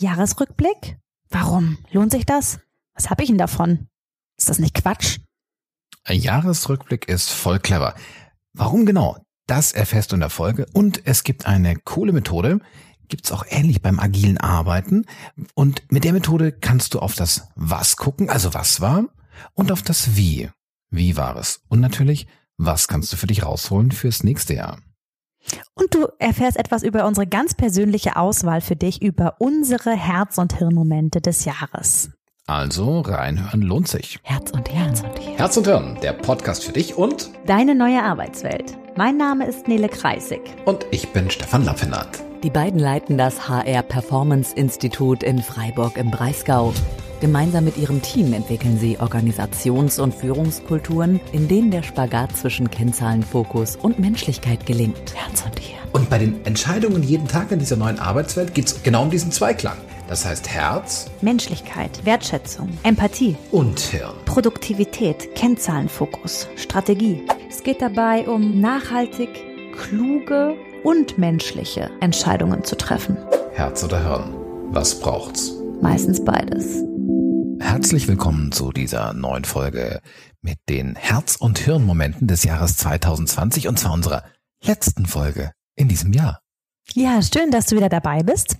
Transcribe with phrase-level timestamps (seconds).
[0.00, 0.96] Jahresrückblick?
[1.28, 1.78] Warum?
[1.90, 2.60] Lohnt sich das?
[2.94, 3.88] Was habe ich denn davon?
[4.38, 5.18] Ist das nicht Quatsch?
[6.04, 7.94] Ein Jahresrückblick ist voll clever.
[8.52, 9.18] Warum genau?
[9.48, 10.66] Das erfährst du in der Folge.
[10.72, 12.60] Und es gibt eine coole Methode,
[13.08, 15.04] gibt's auch ähnlich beim agilen Arbeiten.
[15.54, 19.04] Und mit der Methode kannst du auf das Was gucken, also was war,
[19.54, 20.48] und auf das Wie.
[20.90, 21.62] Wie war es?
[21.68, 24.78] Und natürlich, was kannst du für dich rausholen fürs nächste Jahr?
[25.74, 30.56] Und du erfährst etwas über unsere ganz persönliche Auswahl für dich, über unsere Herz- und
[30.58, 32.10] Hirnmomente des Jahres.
[32.46, 34.18] Also reinhören lohnt sich.
[34.22, 35.36] Herz und Herz und Hirn.
[35.36, 38.76] Herz und Hirn, der Podcast für dich und Deine neue Arbeitswelt.
[38.96, 40.40] Mein Name ist Nele Kreisig.
[40.64, 42.08] und ich bin Stefan Lappenat.
[42.42, 46.72] Die beiden leiten das HR Performance Institut in Freiburg im Breisgau.
[47.20, 53.74] Gemeinsam mit ihrem Team entwickeln sie Organisations- und Führungskulturen, in denen der Spagat zwischen Kennzahlenfokus
[53.74, 55.14] und Menschlichkeit gelingt.
[55.16, 55.78] Herz und Hirn.
[55.92, 59.76] Und bei den Entscheidungen jeden Tag in dieser neuen Arbeitswelt geht's genau um diesen Zweiklang.
[60.08, 64.14] Das heißt Herz Menschlichkeit, Wertschätzung, Empathie, und Hirn.
[64.24, 67.22] Produktivität, Kennzahlenfokus, Strategie.
[67.50, 69.28] Es geht dabei um nachhaltig,
[69.76, 73.16] kluge und menschliche Entscheidungen zu treffen.
[73.54, 74.34] Herz oder Hirn?
[74.70, 75.52] Was braucht's?
[75.82, 76.84] Meistens beides.
[77.60, 80.00] Herzlich willkommen zu dieser neuen Folge
[80.42, 84.24] mit den Herz- und Hirnmomenten des Jahres 2020 und zwar unserer
[84.62, 86.40] letzten Folge in diesem Jahr.
[86.94, 88.56] Ja, schön, dass du wieder dabei bist.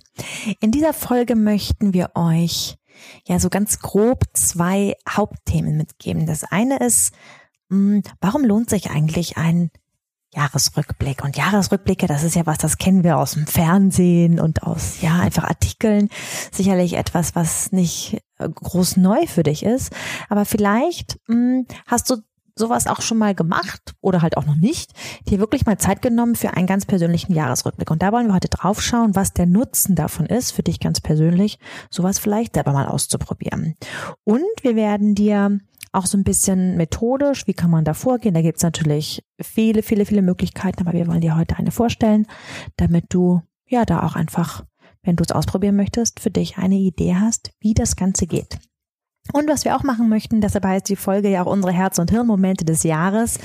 [0.59, 2.75] In dieser Folge möchten wir euch
[3.27, 6.25] ja so ganz grob zwei Hauptthemen mitgeben.
[6.25, 7.13] Das eine ist,
[7.69, 9.71] mh, warum lohnt sich eigentlich ein
[10.33, 11.23] Jahresrückblick?
[11.23, 15.19] Und Jahresrückblicke, das ist ja was, das kennen wir aus dem Fernsehen und aus, ja,
[15.19, 16.09] einfach Artikeln.
[16.51, 19.93] Sicherlich etwas, was nicht groß neu für dich ist.
[20.29, 22.17] Aber vielleicht mh, hast du
[22.59, 24.91] sowas auch schon mal gemacht oder halt auch noch nicht,
[25.27, 27.89] dir wirklich mal Zeit genommen für einen ganz persönlichen Jahresrückblick.
[27.89, 31.01] Und da wollen wir heute drauf schauen, was der Nutzen davon ist, für dich ganz
[31.01, 31.57] persönlich,
[31.89, 33.75] sowas vielleicht selber mal auszuprobieren.
[34.25, 35.59] Und wir werden dir
[35.91, 38.35] auch so ein bisschen methodisch, wie kann man da vorgehen?
[38.35, 42.27] Da gibt's natürlich viele, viele, viele Möglichkeiten, aber wir wollen dir heute eine vorstellen,
[42.77, 44.65] damit du ja da auch einfach,
[45.03, 48.59] wenn du es ausprobieren möchtest, für dich eine Idee hast, wie das Ganze geht.
[49.33, 52.09] Und was wir auch machen möchten, deshalb heißt die Folge ja auch unsere Herz- und
[52.09, 53.39] Hirnmomente des Jahres.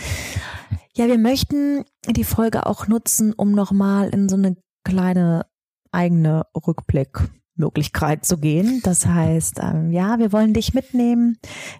[0.96, 5.46] Ja, wir möchten die Folge auch nutzen, um nochmal in so eine kleine
[5.92, 8.80] eigene Rückblickmöglichkeit zu gehen.
[8.82, 11.38] Das heißt, ähm, ja, wir wollen dich mitnehmen,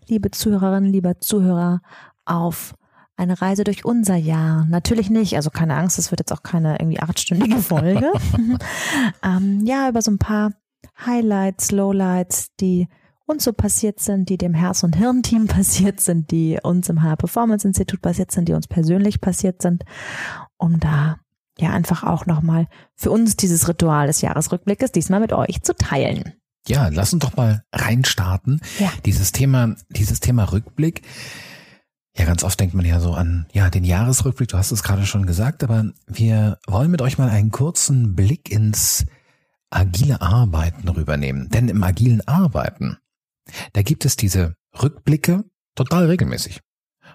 [0.09, 1.81] liebe Zuhörerinnen, lieber Zuhörer,
[2.25, 2.75] auf
[3.17, 4.67] eine Reise durch unser Jahr.
[4.67, 8.13] Natürlich nicht, also keine Angst, es wird jetzt auch keine irgendwie achtstündige Folge.
[9.23, 10.53] ähm, ja, über so ein paar
[11.05, 12.89] Highlights, Lowlights, die
[13.27, 17.17] uns so passiert sind, die dem Herz- und Hirnteam passiert sind, die uns im HR
[17.17, 19.85] Performance Institut passiert sind, die uns persönlich passiert sind,
[20.57, 21.19] um da
[21.59, 22.67] ja einfach auch nochmal
[22.97, 26.35] für uns dieses Ritual des Jahresrückblickes diesmal mit euch zu teilen.
[26.67, 28.61] Ja, lass uns doch mal reinstarten.
[28.79, 28.91] Ja.
[29.05, 31.03] Dieses Thema, dieses Thema Rückblick.
[32.17, 34.49] Ja, ganz oft denkt man ja so an, ja, den Jahresrückblick.
[34.49, 38.51] Du hast es gerade schon gesagt, aber wir wollen mit euch mal einen kurzen Blick
[38.51, 39.05] ins
[39.71, 41.49] agile Arbeiten rübernehmen.
[41.49, 42.99] Denn im agilen Arbeiten,
[43.73, 46.61] da gibt es diese Rückblicke total regelmäßig.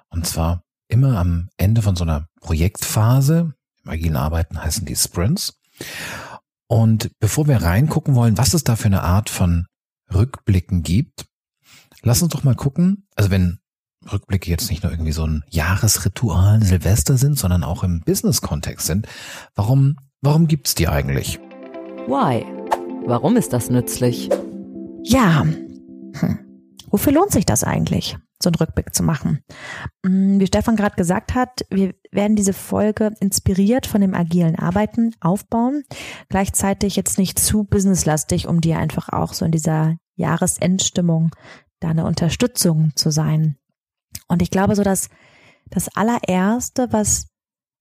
[0.10, 3.54] Und zwar immer am Ende von so einer Projektphase.
[3.86, 5.58] Im agilen Arbeiten heißen die Sprints.
[6.68, 9.66] Und bevor wir reingucken wollen, was es da für eine Art von
[10.14, 11.26] Rückblicken gibt,
[12.02, 13.60] lass uns doch mal gucken, also wenn
[14.12, 19.08] Rückblicke jetzt nicht nur irgendwie so ein Jahresritual, Silvester sind, sondern auch im Business-Kontext sind,
[19.56, 21.40] warum, warum gibt's die eigentlich?
[22.08, 22.46] Why?
[23.06, 24.30] Warum ist das nützlich?
[25.04, 26.40] Ja, hm.
[26.90, 29.40] wofür lohnt sich das eigentlich, so einen Rückblick zu machen?
[30.06, 35.16] Hm, Wie Stefan gerade gesagt hat, wir werden diese Folge inspiriert von dem agilen Arbeiten
[35.20, 35.84] aufbauen,
[36.30, 41.32] gleichzeitig jetzt nicht zu businesslastig, um dir einfach auch so in dieser Jahresendstimmung
[41.80, 43.56] da eine Unterstützung zu sein.
[44.28, 45.10] Und ich glaube so, dass
[45.70, 47.28] das allererste, was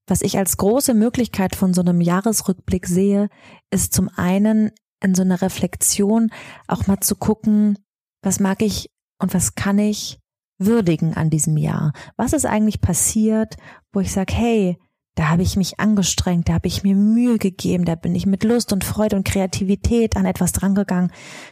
[0.09, 3.29] was ich als große Möglichkeit von so einem Jahresrückblick sehe,
[3.71, 4.71] ist zum einen
[5.03, 6.31] in so einer Reflexion
[6.67, 7.79] auch mal zu gucken,
[8.23, 8.91] was mag ich
[9.21, 10.19] und was kann ich
[10.59, 11.93] würdigen an diesem Jahr?
[12.17, 13.57] Was ist eigentlich passiert,
[13.93, 14.79] wo ich sage, hey,
[15.19, 18.45] da habe ich mich angestrengt, da habe ich mir Mühe gegeben, da bin ich mit
[18.45, 21.11] Lust und Freude und Kreativität an etwas drangegangen,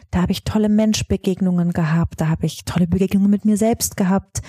[0.09, 4.41] da habe ich tolle Menschbegegnungen gehabt, da habe ich tolle Begegnungen mit mir selbst gehabt,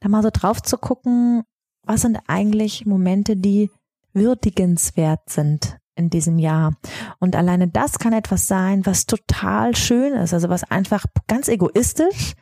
[0.00, 1.42] da mal so drauf zu gucken,
[1.82, 3.70] was sind eigentlich Momente, die
[4.14, 6.74] würdigenswert sind in diesem Jahr.
[7.20, 12.32] Und alleine das kann etwas sein, was total schön ist, also was einfach ganz egoistisch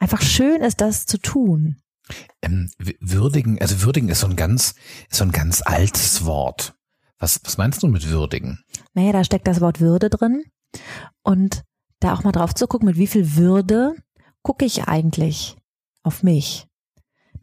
[0.00, 1.76] einfach schön ist, das zu tun.
[2.42, 2.70] Ähm,
[3.00, 4.74] würdigen, also würdigen ist so ein ganz,
[5.10, 6.74] so ein ganz altes Wort.
[7.18, 8.62] Was, was meinst du mit würdigen?
[8.94, 10.44] Naja, da steckt das Wort Würde drin.
[11.22, 11.64] Und
[12.00, 13.96] da auch mal drauf zu gucken, mit wie viel Würde
[14.42, 15.56] gucke ich eigentlich
[16.02, 16.68] auf mich?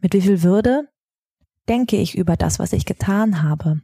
[0.00, 0.88] Mit wie viel Würde
[1.68, 3.80] denke ich über das, was ich getan habe?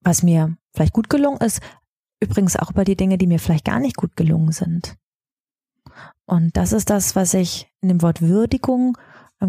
[0.00, 1.60] Was mir vielleicht gut gelungen ist,
[2.20, 4.96] übrigens auch über die Dinge, die mir vielleicht gar nicht gut gelungen sind.
[6.24, 8.96] Und das ist das, was ich in dem Wort Würdigung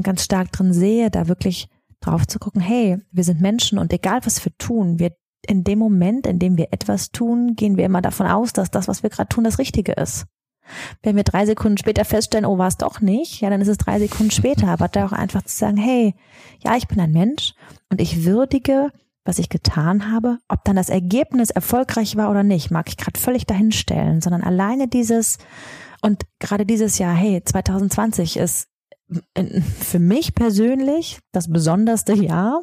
[0.01, 1.67] ganz stark drin sehe, da wirklich
[1.99, 5.11] drauf zu gucken, hey, wir sind Menschen und egal was wir tun, wir
[5.47, 8.87] in dem Moment, in dem wir etwas tun, gehen wir immer davon aus, dass das,
[8.87, 10.25] was wir gerade tun, das Richtige ist.
[11.01, 13.77] Wenn wir drei Sekunden später feststellen, oh, war es doch nicht, ja, dann ist es
[13.77, 14.67] drei Sekunden später.
[14.67, 16.15] Aber da auch einfach zu sagen, hey,
[16.63, 17.53] ja, ich bin ein Mensch
[17.89, 18.91] und ich würdige,
[19.25, 20.37] was ich getan habe.
[20.47, 24.87] Ob dann das Ergebnis erfolgreich war oder nicht, mag ich gerade völlig dahinstellen, sondern alleine
[24.87, 25.37] dieses,
[26.01, 28.69] und gerade dieses Jahr, hey, 2020 ist
[29.79, 32.61] für mich persönlich das besonderste Jahr,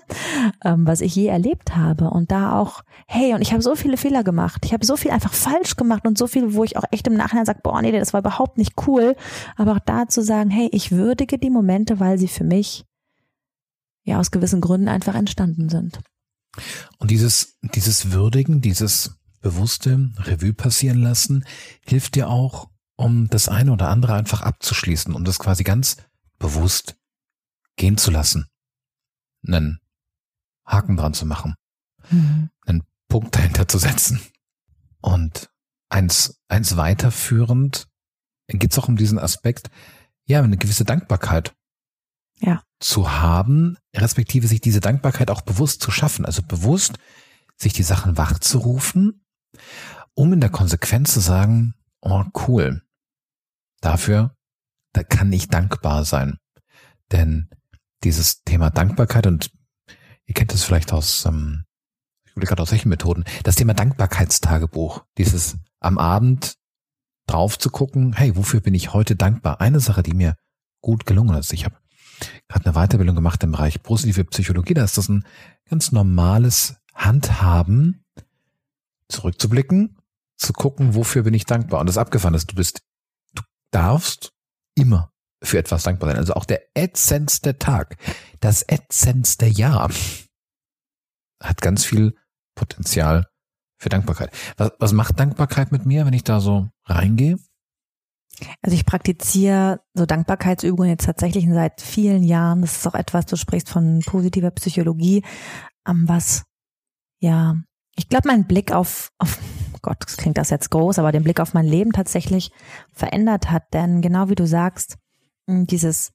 [0.64, 2.10] ähm, was ich je erlebt habe.
[2.10, 4.64] Und da auch, hey, und ich habe so viele Fehler gemacht.
[4.64, 7.14] Ich habe so viel einfach falsch gemacht und so viel, wo ich auch echt im
[7.14, 9.16] Nachhinein sage, boah, nee, das war überhaupt nicht cool.
[9.56, 12.84] Aber auch da zu sagen, hey, ich würdige die Momente, weil sie für mich
[14.04, 16.00] ja aus gewissen Gründen einfach entstanden sind.
[16.98, 21.44] Und dieses, dieses Würdigen, dieses bewusste Revue passieren lassen,
[21.84, 25.96] hilft dir auch, um das eine oder andere einfach abzuschließen, um das quasi ganz
[26.40, 26.96] bewusst
[27.76, 28.48] gehen zu lassen,
[29.46, 29.78] einen
[30.66, 31.54] Haken dran zu machen,
[32.10, 32.50] mhm.
[32.66, 34.20] einen Punkt dahinter zu setzen.
[35.00, 35.48] Und
[35.88, 37.86] eins, eins weiterführend
[38.48, 39.70] geht es auch um diesen Aspekt,
[40.24, 41.54] ja, eine gewisse Dankbarkeit
[42.40, 42.62] ja.
[42.80, 46.98] zu haben, respektive sich diese Dankbarkeit auch bewusst zu schaffen, also bewusst
[47.56, 49.24] sich die Sachen wachzurufen,
[50.14, 52.82] um in der Konsequenz zu sagen, oh cool,
[53.80, 54.36] dafür
[54.92, 56.38] da kann ich dankbar sein.
[57.12, 57.48] Denn
[58.04, 59.50] dieses Thema Dankbarkeit und
[60.26, 61.64] ihr kennt es vielleicht aus, ähm,
[62.24, 66.56] ich will gerade aus welchen Methoden, das Thema Dankbarkeitstagebuch, dieses am Abend
[67.26, 69.60] drauf zu gucken, hey, wofür bin ich heute dankbar?
[69.60, 70.36] Eine Sache, die mir
[70.80, 71.52] gut gelungen ist.
[71.52, 71.76] Ich habe
[72.48, 75.24] gerade eine Weiterbildung gemacht im Bereich positive Psychologie, da ist das ein
[75.68, 78.04] ganz normales Handhaben,
[79.08, 79.98] zurückzublicken,
[80.36, 81.80] zu gucken, wofür bin ich dankbar.
[81.80, 82.82] Und das abgefahren ist, du bist,
[83.34, 84.32] du darfst
[84.74, 85.12] immer
[85.42, 86.18] für etwas dankbar sein.
[86.18, 87.96] Also auch der ätzendste Tag,
[88.40, 89.90] das ätzendste Jahr
[91.42, 92.14] hat ganz viel
[92.54, 93.26] Potenzial
[93.78, 94.30] für Dankbarkeit.
[94.56, 97.38] Was, was macht Dankbarkeit mit mir, wenn ich da so reingehe?
[98.62, 102.62] Also ich praktiziere so Dankbarkeitsübungen jetzt tatsächlich seit vielen Jahren.
[102.62, 105.24] Das ist auch etwas, du sprichst von positiver Psychologie,
[105.84, 106.44] was
[107.22, 107.56] ja,
[107.96, 109.38] ich glaube, mein Blick auf, auf
[109.82, 112.50] Gott, das klingt das jetzt groß, aber den Blick auf mein Leben tatsächlich
[112.92, 113.72] verändert hat.
[113.72, 114.98] Denn genau wie du sagst,
[115.46, 116.12] dieses,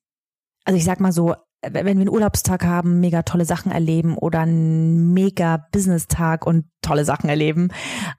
[0.64, 4.42] also ich sag mal so, wenn wir einen Urlaubstag haben, mega tolle Sachen erleben oder
[4.42, 7.70] einen mega Business-Tag und tolle Sachen erleben,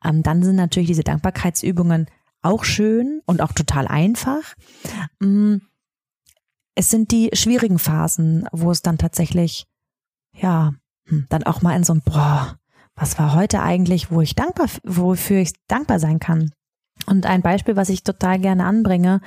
[0.05, 2.07] ähm, dann sind natürlich diese Dankbarkeitsübungen
[2.43, 4.55] auch schön und auch total einfach.
[6.75, 9.67] Es sind die schwierigen Phasen, wo es dann tatsächlich,
[10.33, 10.73] ja,
[11.07, 12.59] hm, dann auch mal in so ein, boah,
[12.97, 16.53] was war heute eigentlich, wo ich dankbar, wofür ich dankbar sein kann.
[17.05, 19.21] Und ein Beispiel, was ich total gerne anbringe,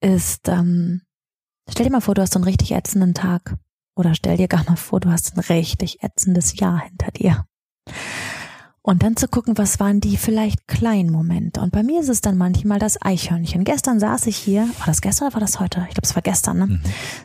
[0.00, 1.00] ist, ähm,
[1.68, 3.56] stell dir mal vor, du hast so einen richtig ätzenden Tag.
[3.96, 7.46] Oder stell dir gar mal vor, du hast ein richtig ätzendes Jahr hinter dir.
[8.82, 11.60] Und dann zu gucken, was waren die vielleicht kleinen Momente.
[11.60, 13.64] Und bei mir ist es dann manchmal das Eichhörnchen.
[13.64, 15.84] Gestern saß ich hier, war das gestern oder war das heute?
[15.88, 16.66] Ich glaube, es war gestern, ne?
[16.66, 16.80] Mhm.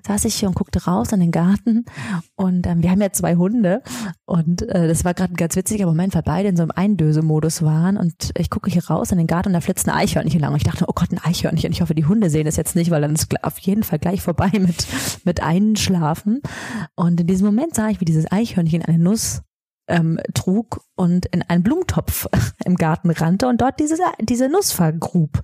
[0.06, 1.86] Saß ich hier und guckte raus in den Garten.
[2.36, 3.82] Und ähm, wir haben ja zwei Hunde.
[4.26, 7.62] Und äh, das war gerade ein ganz witziger Moment, weil beide in so einem Eindösemodus
[7.62, 7.96] waren.
[7.96, 10.52] Und ich gucke hier raus in den Garten und da flitzt ein Eichhörnchen lang.
[10.52, 11.72] Und ich dachte, oh Gott, ein Eichhörnchen.
[11.72, 14.22] Ich hoffe, die Hunde sehen das jetzt nicht, weil dann ist auf jeden Fall gleich
[14.22, 14.88] vorbei mit,
[15.24, 16.42] mit Einschlafen.
[16.96, 19.42] Und in diesem Moment sah ich, wie dieses Eichhörnchen eine Nuss
[19.88, 22.28] ähm, trug und in einen Blumentopf
[22.66, 25.42] im Garten rannte und dort diese, diese Nuss vergrub.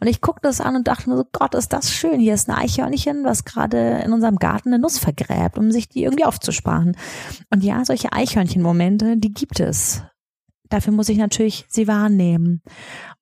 [0.00, 2.20] Und ich guckte das an und dachte mir so, Gott, ist das schön.
[2.20, 6.04] Hier ist ein Eichhörnchen, was gerade in unserem Garten eine Nuss vergräbt, um sich die
[6.04, 6.96] irgendwie aufzusparen.
[7.50, 10.02] Und ja, solche Eichhörnchenmomente, die gibt es.
[10.70, 12.62] Dafür muss ich natürlich sie wahrnehmen.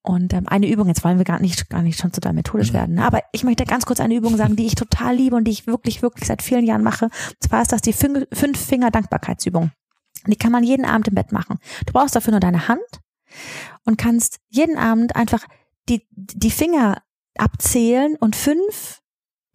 [0.00, 2.76] Und ähm, eine Übung, jetzt wollen wir gar nicht, gar nicht schon total methodisch mhm.
[2.76, 3.04] werden, ne?
[3.04, 5.66] aber ich möchte ganz kurz eine Übung sagen, die ich total liebe und die ich
[5.66, 7.04] wirklich, wirklich seit vielen Jahren mache.
[7.04, 9.70] Und zwar ist das die Fünf-Finger-Dankbarkeitsübung.
[10.26, 11.58] Die kann man jeden Abend im Bett machen.
[11.86, 12.80] Du brauchst dafür nur deine Hand
[13.84, 15.44] und kannst jeden Abend einfach
[15.88, 17.02] die, die Finger
[17.36, 19.00] abzählen und fünf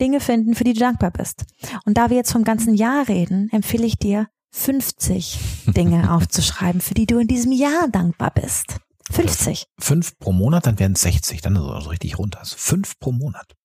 [0.01, 1.45] Dinge finden, für die du dankbar bist.
[1.85, 6.93] Und da wir jetzt vom ganzen Jahr reden, empfehle ich dir, 50 Dinge aufzuschreiben, für
[6.93, 8.77] die du in diesem Jahr dankbar bist.
[9.11, 9.67] 50.
[9.79, 12.39] Fünf pro Monat, dann wären es 60, dann ist es also richtig runter.
[12.39, 13.55] Also fünf pro Monat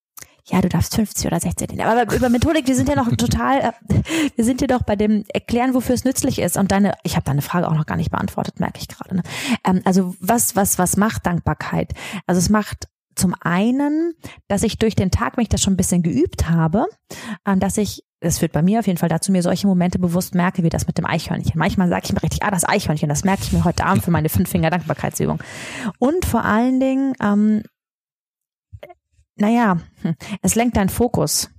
[0.53, 1.81] ja, du darfst 50 oder 16 nehmen.
[1.81, 3.73] Aber über Methodik, wir sind ja noch total, äh,
[4.37, 6.59] wir sind ja doch bei dem Erklären, wofür es nützlich ist.
[6.59, 9.17] Und deine, ich habe deine Frage auch noch gar nicht beantwortet, merke ich gerade.
[9.17, 9.23] Ne?
[9.65, 11.95] Ähm, also was, was, was macht Dankbarkeit?
[12.27, 14.15] Also es macht zum einen,
[14.49, 16.87] dass ich durch den Tag, wenn ich das schon ein bisschen geübt habe,
[17.47, 20.37] ähm, dass ich das führt bei mir auf jeden Fall dazu, mir solche Momente bewusst
[20.37, 21.59] merke, wie das mit dem Eichhörnchen.
[21.59, 24.13] Manchmal sage ich mir richtig, ah, das Eichhörnchen, das merke ich mir heute Abend für
[24.13, 25.43] meine fünf Finger Dankbarkeitsübung.
[25.99, 27.63] Und vor allen Dingen, ähm,
[29.37, 29.81] naja,
[30.43, 31.51] es lenkt deinen Fokus.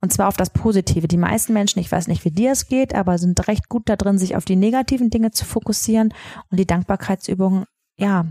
[0.00, 1.08] Und zwar auf das Positive.
[1.08, 3.96] Die meisten Menschen, ich weiß nicht, wie dir es geht, aber sind recht gut da
[3.96, 6.12] drin, sich auf die negativen Dinge zu fokussieren.
[6.50, 7.64] Und die Dankbarkeitsübung,
[7.98, 8.26] ja,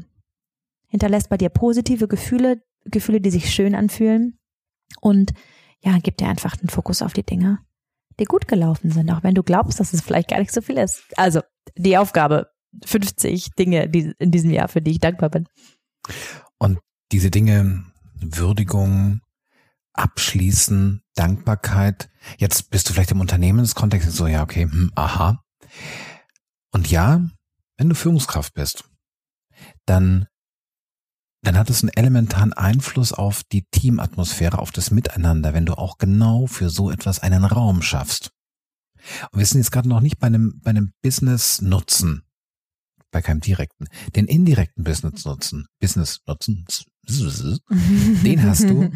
[0.87, 4.37] hinterlässt bei dir positive Gefühle, Gefühle, die sich schön anfühlen.
[5.01, 5.33] Und
[5.81, 7.59] ja, gibt dir einfach den Fokus auf die Dinge,
[8.19, 10.77] die gut gelaufen sind, auch wenn du glaubst, dass es vielleicht gar nicht so viel
[10.77, 11.03] ist.
[11.17, 11.41] Also
[11.75, 12.51] die Aufgabe,
[12.85, 15.47] 50 Dinge die in diesem Jahr, für die ich dankbar bin.
[16.57, 16.79] Und
[17.11, 17.85] diese Dinge,
[18.31, 19.21] Würdigung,
[19.93, 22.09] Abschließen, Dankbarkeit.
[22.37, 25.43] Jetzt bist du vielleicht im Unternehmenskontext so, ja, okay, hm, aha.
[26.71, 27.21] Und ja,
[27.77, 28.85] wenn du Führungskraft bist,
[29.85, 30.27] dann
[31.43, 35.97] dann hat es einen elementaren Einfluss auf die Teamatmosphäre, auf das Miteinander, wenn du auch
[35.97, 38.31] genau für so etwas einen Raum schaffst.
[39.31, 42.23] Und wir sind jetzt gerade noch nicht bei einem, bei einem Business-Nutzen,
[43.13, 46.65] bei keinem direkten, den indirekten Business-Nutzen, Business-Nutzen,
[48.23, 48.91] den hast du,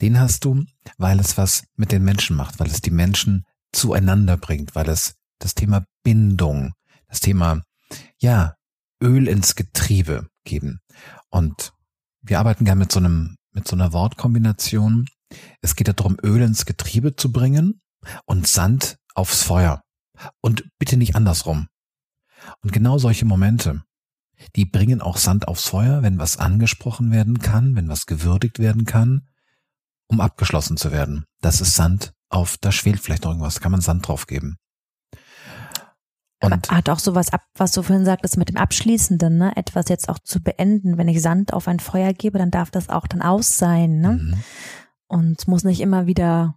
[0.00, 0.64] den hast du,
[0.96, 5.16] weil es was mit den Menschen macht, weil es die Menschen zueinander bringt, weil es
[5.38, 6.72] das Thema Bindung,
[7.08, 7.62] das Thema,
[8.18, 8.54] ja,
[9.02, 10.80] Öl ins Getriebe geben.
[11.28, 11.72] Und
[12.22, 15.08] wir arbeiten gerne mit so einem, mit so einer Wortkombination.
[15.60, 17.80] Es geht darum, Öl ins Getriebe zu bringen
[18.24, 19.82] und Sand aufs Feuer.
[20.40, 21.66] Und bitte nicht andersrum.
[22.62, 23.82] Und genau solche Momente,
[24.56, 28.84] die bringen auch Sand aufs Feuer, wenn was angesprochen werden kann, wenn was gewürdigt werden
[28.84, 29.28] kann,
[30.08, 31.24] um abgeschlossen zu werden.
[31.40, 34.56] Das ist Sand auf, da schwelt vielleicht noch irgendwas, kann man Sand drauf geben.
[36.40, 39.56] Und hat auch sowas ab, was du vorhin sagtest mit dem Abschließenden, ne?
[39.56, 40.98] Etwas jetzt auch zu beenden.
[40.98, 44.12] Wenn ich Sand auf ein Feuer gebe, dann darf das auch dann aus sein, ne?
[44.14, 44.42] Mhm.
[45.06, 46.56] Und muss nicht immer wieder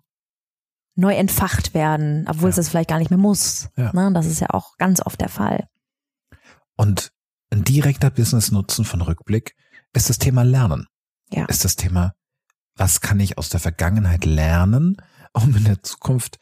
[0.96, 2.50] neu entfacht werden, obwohl ja.
[2.50, 3.70] es das vielleicht gar nicht mehr muss.
[3.76, 3.92] Ja.
[3.94, 4.12] Ne?
[4.14, 5.68] Das ist ja auch ganz oft der Fall.
[6.78, 7.12] Und
[7.52, 9.56] ein direkter Business-Nutzen von Rückblick
[9.94, 10.88] ist das Thema Lernen.
[11.32, 11.46] Ja.
[11.46, 12.14] Ist das Thema,
[12.76, 14.98] was kann ich aus der Vergangenheit lernen,
[15.34, 16.40] um in der Zukunft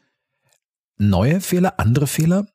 [0.97, 2.47] neue Fehler, andere Fehler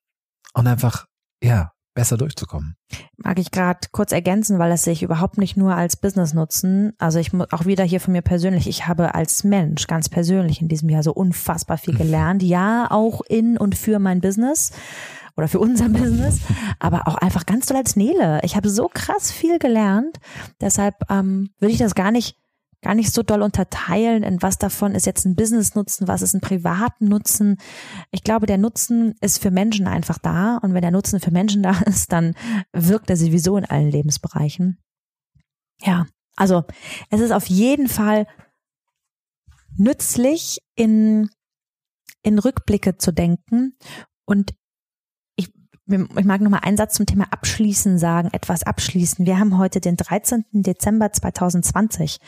[0.55, 1.07] und einfach,
[1.43, 2.77] ja, besser durchzukommen.
[3.17, 6.93] Mag ich gerade kurz ergänzen, weil das sehe ich überhaupt nicht nur als Business nutzen.
[6.99, 10.63] Also ich muss auch wieder hier von mir persönlich, ich habe als Mensch ganz persönlich
[10.63, 11.99] in diesem Jahr so unfassbar viel mhm.
[11.99, 12.43] gelernt.
[12.45, 14.71] Ja, auch in und für mein Business
[15.39, 16.41] oder für unser Business,
[16.79, 18.41] aber auch einfach ganz toll als Nele.
[18.43, 20.19] Ich habe so krass viel gelernt.
[20.61, 22.37] Deshalb ähm, würde ich das gar nicht
[22.81, 26.41] gar nicht so doll unterteilen, in was davon ist jetzt ein Business-Nutzen, was ist ein
[26.41, 27.57] privaten Nutzen.
[28.13, 31.63] Ich glaube, der Nutzen ist für Menschen einfach da und wenn der Nutzen für Menschen
[31.65, 32.35] da ist, dann
[32.73, 34.79] wirkt er sowieso in allen Lebensbereichen.
[35.81, 36.65] Ja, also
[37.11, 38.29] es ist auf jeden Fall
[39.77, 41.31] nützlich, in,
[42.23, 43.77] in Rückblicke zu denken
[44.25, 44.55] und
[45.89, 49.25] ich mag noch mal einen Satz zum Thema Abschließen sagen, etwas abschließen.
[49.25, 50.45] Wir haben heute den 13.
[50.53, 52.19] Dezember 2020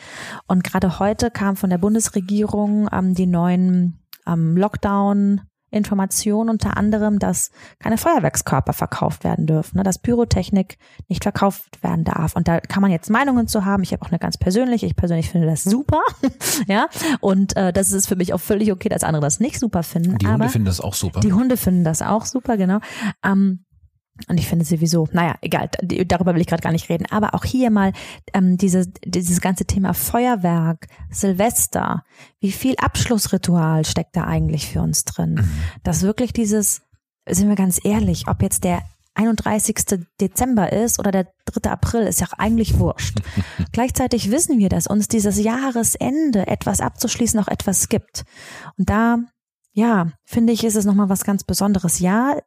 [0.47, 5.41] und gerade heute kam von der Bundesregierung ähm, die neuen ähm, Lockdown
[5.71, 12.03] Informationen unter anderem, dass keine Feuerwerkskörper verkauft werden dürfen, ne, dass Pyrotechnik nicht verkauft werden
[12.03, 12.35] darf.
[12.35, 13.83] Und da kann man jetzt Meinungen zu haben.
[13.83, 14.85] Ich habe auch eine ganz persönliche.
[14.85, 16.01] Ich persönlich finde das super,
[16.67, 16.87] ja.
[17.21, 20.17] Und äh, das ist für mich auch völlig okay, dass andere das nicht super finden.
[20.17, 21.21] Die Hunde finden das auch super.
[21.21, 22.79] Die Hunde finden das auch super, genau.
[23.23, 23.65] Ähm,
[24.27, 27.05] und ich finde sowieso, naja, egal, darüber will ich gerade gar nicht reden.
[27.09, 27.93] Aber auch hier mal
[28.33, 32.03] ähm, diese, dieses ganze Thema Feuerwerk, Silvester,
[32.39, 35.35] wie viel Abschlussritual steckt da eigentlich für uns drin?
[35.35, 35.51] Mhm.
[35.83, 36.81] Dass wirklich dieses,
[37.27, 38.81] sind wir ganz ehrlich, ob jetzt der
[39.13, 39.75] 31.
[40.19, 41.69] Dezember ist oder der 3.
[41.69, 43.19] April, ist ja auch eigentlich wurscht.
[43.71, 48.23] Gleichzeitig wissen wir, dass uns dieses Jahresende etwas abzuschließen auch etwas gibt.
[48.77, 49.17] Und da
[49.73, 51.99] ja, finde ich, ist es nochmal was ganz Besonderes.
[51.99, 52.37] Ja,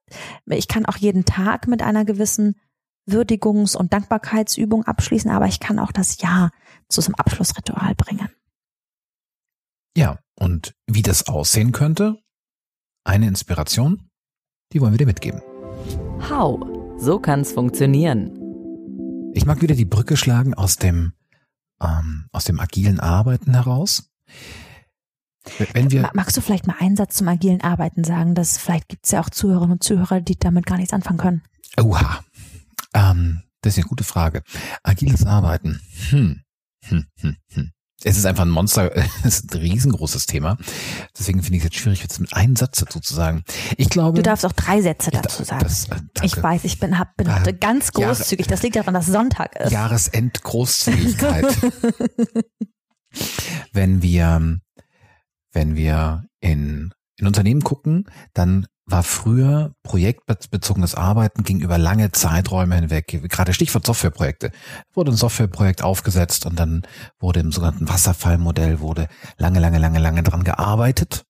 [0.46, 2.56] ich kann auch jeden Tag mit einer gewissen
[3.08, 6.50] Würdigungs- und Dankbarkeitsübung abschließen, aber ich kann auch das Ja
[6.88, 8.28] zu so einem Abschlussritual bringen.
[9.96, 12.18] Ja, und wie das aussehen könnte?
[13.04, 14.10] Eine Inspiration,
[14.72, 15.40] die wollen wir dir mitgeben.
[16.28, 16.60] How?
[16.98, 18.40] So kann's funktionieren.
[19.34, 21.12] Ich mag wieder die Brücke schlagen aus dem,
[21.80, 24.10] ähm, aus dem agilen Arbeiten heraus.
[25.72, 28.34] Wenn wir Magst du vielleicht mal einen Satz zum agilen Arbeiten sagen?
[28.34, 31.42] Das vielleicht gibt es ja auch Zuhörerinnen und Zuhörer, die damit gar nichts anfangen können.
[31.80, 32.24] Oha.
[32.94, 34.42] Ähm, das ist eine gute Frage.
[34.82, 35.80] Agiles Arbeiten.
[36.10, 36.40] Hm.
[36.86, 37.70] Hm, hm, hm.
[38.02, 40.58] es ist einfach ein Monster, es ist ein riesengroßes Thema.
[41.18, 43.42] Deswegen finde ich es jetzt schwierig, jetzt mit einem Satz dazu zu sagen.
[43.78, 44.16] Ich glaube.
[44.16, 45.62] Du darfst auch drei Sätze dazu sagen.
[45.62, 48.46] Das, äh, ich weiß, ich bin, hab, bin heute ganz großzügig.
[48.48, 49.72] das liegt daran, dass Sonntag ist.
[49.72, 51.46] Jahresendgroßzügigkeit.
[53.72, 54.60] wenn wir,
[55.54, 62.74] wenn wir in, in Unternehmen gucken, dann war früher projektbezogenes Arbeiten ging über lange Zeiträume
[62.74, 64.50] hinweg, gerade Stichwort Softwareprojekte.
[64.92, 66.82] Wurde ein Softwareprojekt aufgesetzt und dann
[67.18, 69.08] wurde im sogenannten Wasserfallmodell wurde
[69.38, 71.24] lange, lange, lange, lange dran gearbeitet.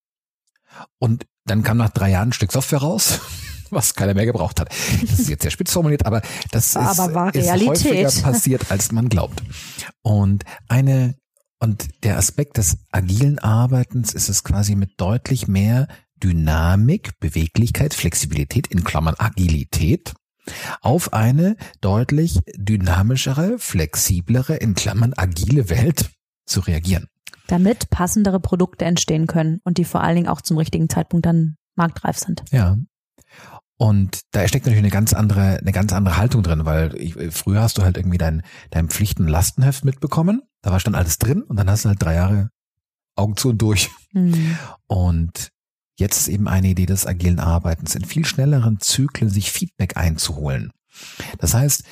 [0.99, 3.21] Und dann kam nach drei Jahren ein Stück Software raus,
[3.71, 4.71] was keiner mehr gebraucht hat.
[5.03, 9.09] Das ist jetzt sehr spitz formuliert, aber das ist, aber ist häufiger passiert, als man
[9.09, 9.43] glaubt.
[10.03, 11.15] Und eine
[11.65, 15.89] und der Aspekt des agilen Arbeitens ist es quasi mit deutlich mehr
[16.23, 20.13] Dynamik, Beweglichkeit, Flexibilität in Klammern Agilität
[20.83, 26.11] auf eine deutlich dynamischere, flexiblere, in Klammern agile Welt
[26.45, 27.09] zu reagieren.
[27.47, 31.57] Damit passendere Produkte entstehen können und die vor allen Dingen auch zum richtigen Zeitpunkt dann
[31.77, 32.45] marktreif sind.
[32.51, 32.77] Ja.
[33.79, 37.63] Und da steckt natürlich eine ganz andere, eine ganz andere Haltung drin, weil ich, früher
[37.63, 40.43] hast du halt irgendwie dein, dein Pflichten-Lastenheft mitbekommen.
[40.65, 42.51] Da war schon alles drin und dann hast du halt drei Jahre
[43.17, 43.91] Augen zu und durch.
[44.13, 44.59] Mhm.
[44.87, 45.53] Und
[45.97, 50.73] Jetzt ist eben eine Idee des agilen Arbeitens, in viel schnelleren Zyklen sich Feedback einzuholen.
[51.39, 51.85] Das heißt,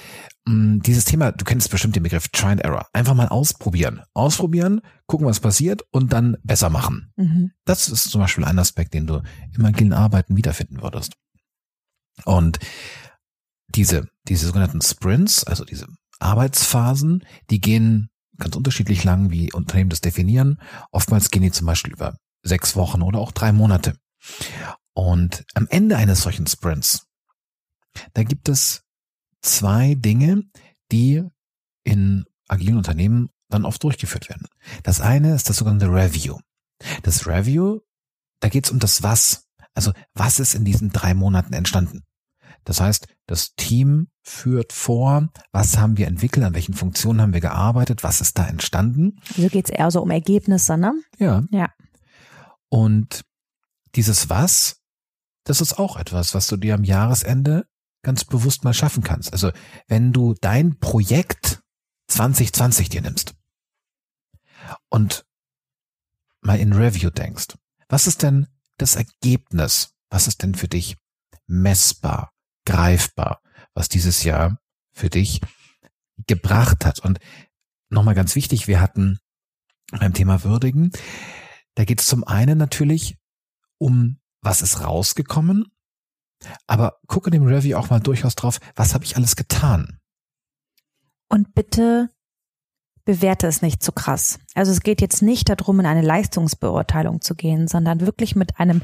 [0.45, 2.89] mm, dieses Thema, du kennst bestimmt den Begriff Try and Error.
[2.93, 4.03] Einfach mal ausprobieren.
[4.13, 7.13] Ausprobieren, gucken, was passiert und dann besser machen.
[7.17, 7.53] Mhm.
[7.65, 9.23] Das ist zum Beispiel ein Aspekt, den du
[9.57, 11.15] im agilen Arbeiten wiederfinden würdest.
[12.25, 12.59] Und
[13.69, 15.87] diese, diese sogenannten Sprints, also diese
[16.19, 18.11] Arbeitsphasen, die gehen
[18.43, 20.61] ganz unterschiedlich lang, wie Unternehmen das definieren.
[20.91, 23.97] Oftmals gehen die zum Beispiel über sechs Wochen oder auch drei Monate.
[24.95, 27.07] Und am Ende eines solchen Sprints,
[28.15, 28.83] da gibt es
[29.41, 30.45] zwei Dinge,
[30.91, 31.25] die
[31.85, 34.47] in agilen Unternehmen dann oft durchgeführt werden.
[34.83, 36.39] Das eine ist das sogenannte Review.
[37.03, 37.81] Das Review,
[38.41, 39.47] da geht es um das Was.
[39.75, 42.03] Also was ist in diesen drei Monaten entstanden?
[42.65, 47.41] Das heißt, das Team führt vor, was haben wir entwickelt, an welchen Funktionen haben wir
[47.41, 49.21] gearbeitet, was ist da entstanden.
[49.37, 50.95] Also geht es eher so um Ergebnisse, ne?
[51.19, 51.43] Ja.
[51.51, 51.71] Ja.
[52.69, 53.25] Und
[53.95, 54.81] dieses Was,
[55.45, 57.67] das ist auch etwas, was du dir am Jahresende
[58.03, 59.33] ganz bewusst mal schaffen kannst.
[59.33, 59.51] Also
[59.87, 61.63] wenn du dein Projekt
[62.09, 63.35] 2020 dir nimmst
[64.89, 65.25] und
[66.41, 67.57] mal in Review denkst,
[67.89, 68.47] was ist denn
[68.79, 69.95] das Ergebnis?
[70.11, 70.97] Was ist denn für dich
[71.47, 72.33] messbar,
[72.65, 73.41] greifbar,
[73.75, 74.59] was dieses Jahr
[74.93, 75.41] für dich
[76.27, 77.01] gebracht hat?
[77.01, 77.19] Und
[77.89, 79.19] nochmal ganz wichtig, wir hatten
[79.91, 80.93] beim Thema Würdigen
[81.75, 83.19] da geht es zum einen natürlich
[83.79, 85.67] um, was ist rausgekommen,
[86.67, 89.99] aber gucke dem Review auch mal durchaus drauf, was habe ich alles getan.
[91.29, 92.11] Und bitte
[93.05, 94.39] bewerte es nicht zu krass.
[94.55, 98.83] Also es geht jetzt nicht darum, in eine Leistungsbeurteilung zu gehen, sondern wirklich mit einem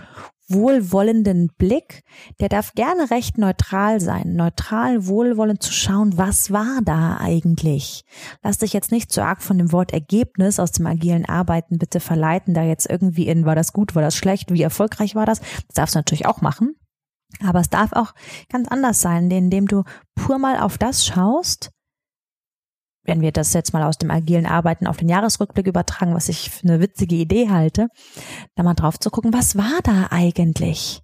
[0.49, 2.03] wohlwollenden Blick.
[2.41, 4.35] Der darf gerne recht neutral sein.
[4.35, 8.05] Neutral, wohlwollend zu schauen, was war da eigentlich?
[8.43, 12.01] Lass dich jetzt nicht zu arg von dem Wort Ergebnis aus dem agilen Arbeiten bitte
[12.01, 15.41] verleiten, da jetzt irgendwie in, war das gut, war das schlecht, wie erfolgreich war das?
[15.41, 16.75] Das darfst du natürlich auch machen.
[17.45, 18.15] Aber es darf auch
[18.49, 21.71] ganz anders sein, indem du pur mal auf das schaust,
[23.09, 26.51] wenn wir das jetzt mal aus dem agilen Arbeiten auf den Jahresrückblick übertragen, was ich
[26.51, 27.89] für eine witzige Idee halte,
[28.55, 31.03] da mal drauf zu gucken, was war da eigentlich?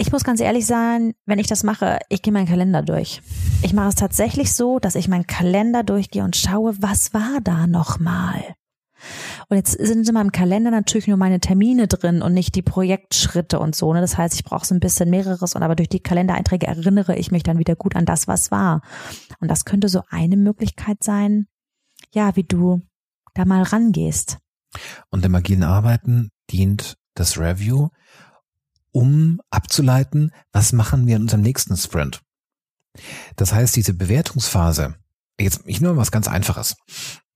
[0.00, 3.20] Ich muss ganz ehrlich sein, wenn ich das mache, ich gehe meinen Kalender durch.
[3.62, 7.66] Ich mache es tatsächlich so, dass ich meinen Kalender durchgehe und schaue, was war da
[7.66, 8.54] nochmal?
[9.48, 13.58] Und jetzt sind in meinem Kalender natürlich nur meine Termine drin und nicht die Projektschritte
[13.58, 13.92] und so.
[13.94, 14.00] Ne?
[14.00, 17.30] Das heißt, ich brauche so ein bisschen mehreres und aber durch die Kalendereinträge erinnere ich
[17.30, 18.82] mich dann wieder gut an das, was war.
[19.40, 21.46] Und das könnte so eine Möglichkeit sein,
[22.12, 22.82] ja, wie du
[23.34, 24.38] da mal rangehst.
[25.08, 27.88] Und im agilen Arbeiten dient das Review,
[28.92, 32.20] um abzuleiten, was machen wir in unserem nächsten Sprint.
[33.36, 34.96] Das heißt, diese Bewertungsphase,
[35.40, 36.76] jetzt ich nur was ganz Einfaches.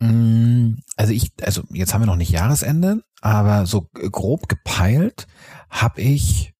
[0.00, 5.26] Mm, also ich, also jetzt haben wir noch nicht Jahresende, aber so grob gepeilt
[5.70, 6.52] habe ich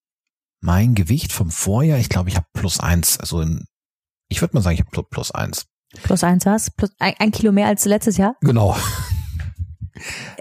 [0.61, 1.99] mein Gewicht vom Vorjahr.
[1.99, 3.19] Ich glaube, ich habe plus eins.
[3.19, 3.67] Also in,
[4.29, 5.67] ich würde mal sagen, ich habe plus eins.
[6.03, 6.71] Plus eins was?
[6.71, 8.37] Plus ein, ein Kilo mehr als letztes Jahr?
[8.41, 8.77] Genau.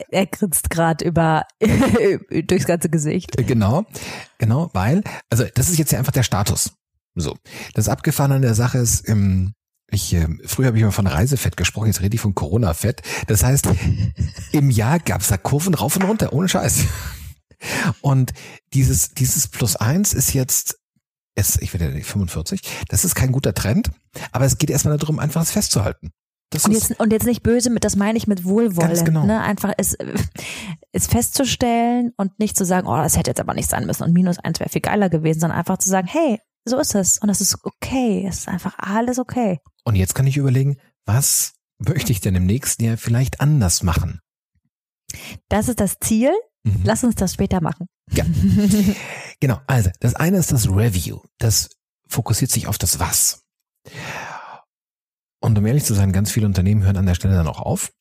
[0.10, 1.46] Er grinst gerade über
[2.48, 3.36] durchs ganze Gesicht.
[3.38, 3.86] Genau,
[4.38, 6.72] genau, weil also das ist jetzt ja einfach der Status.
[7.16, 7.38] So,
[7.74, 9.54] das Abgefahren an der Sache ist, im,
[9.92, 13.02] ich, äh, früher habe ich immer von Reisefett gesprochen, jetzt rede ich von Corona-Fett.
[13.28, 13.68] Das heißt,
[14.52, 16.86] im Jahr gab es da Kurven rauf und runter, ohne Scheiß.
[18.02, 18.34] Und
[18.74, 20.80] dieses, dieses Plus eins ist jetzt,
[21.36, 23.92] es, ich werde 45, das ist kein guter Trend,
[24.32, 26.12] aber es geht erstmal darum, einfach es festzuhalten.
[26.54, 28.90] Und ist, jetzt, und jetzt nicht böse mit, das meine ich mit Wohlwollen.
[28.90, 29.26] Ganz genau.
[29.26, 29.40] Ne?
[29.42, 29.96] Einfach es,
[30.92, 34.12] es festzustellen und nicht zu sagen, oh, das hätte jetzt aber nicht sein müssen und
[34.12, 37.30] minus eins wäre viel geiler gewesen, sondern einfach zu sagen, hey, so ist es und
[37.30, 38.26] das ist okay.
[38.28, 39.60] Es ist einfach alles okay.
[39.84, 44.20] Und jetzt kann ich überlegen, was möchte ich denn im nächsten Jahr vielleicht anders machen?
[45.50, 46.32] Das ist das Ziel.
[46.64, 46.82] Mhm.
[46.84, 47.88] Lass uns das später machen.
[48.12, 48.26] Ja.
[49.40, 51.20] Genau, also das eine ist das Review.
[51.40, 51.72] Das
[52.08, 53.42] fokussiert sich auf das Was.
[55.42, 57.92] Und um ehrlich zu sein, ganz viele Unternehmen hören an der Stelle dann auch auf,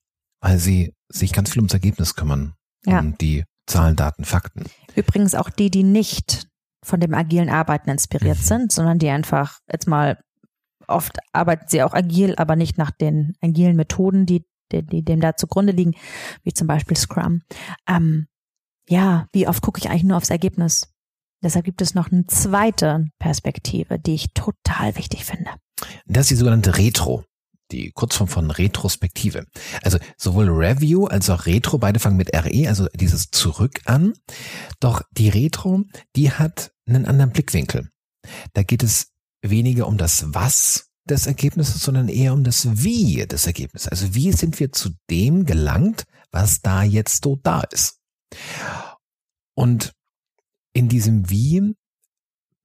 [0.42, 2.54] weil sie sich ganz viel ums Ergebnis kümmern.
[2.84, 3.00] Ja.
[3.00, 4.64] Um die Zahlen, Daten, Fakten.
[4.94, 6.46] Übrigens auch die, die nicht
[6.84, 8.42] von dem agilen Arbeiten inspiriert Mhm.
[8.42, 10.18] sind, sondern die einfach jetzt mal
[10.90, 15.20] oft arbeiten sie auch agil, aber nicht nach den agilen Methoden, die, die, die dem
[15.20, 15.94] da zugrunde liegen,
[16.42, 17.42] wie zum Beispiel Scrum.
[17.88, 18.26] Ähm,
[18.88, 20.92] ja, wie oft gucke ich eigentlich nur aufs Ergebnis?
[21.42, 25.50] Deshalb gibt es noch eine zweite Perspektive, die ich total wichtig finde.
[26.06, 27.24] Das ist die sogenannte Retro.
[27.72, 29.46] Die Kurzform von Retrospektive.
[29.82, 34.12] Also sowohl Review als auch Retro, beide fangen mit RE, also dieses Zurück an.
[34.80, 35.84] Doch die Retro,
[36.16, 37.88] die hat einen anderen Blickwinkel.
[38.54, 43.46] Da geht es weniger um das Was des Ergebnisses, sondern eher um das Wie des
[43.46, 43.88] Ergebnisses.
[43.88, 47.98] Also wie sind wir zu dem gelangt, was da jetzt so da ist.
[49.54, 49.92] Und
[50.72, 51.74] in diesem Wie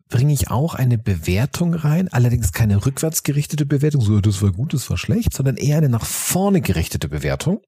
[0.08, 4.74] bringe ich auch eine Bewertung rein, allerdings keine rückwärts gerichtete Bewertung, so das war gut,
[4.74, 7.62] das war schlecht, sondern eher eine nach vorne gerichtete Bewertung.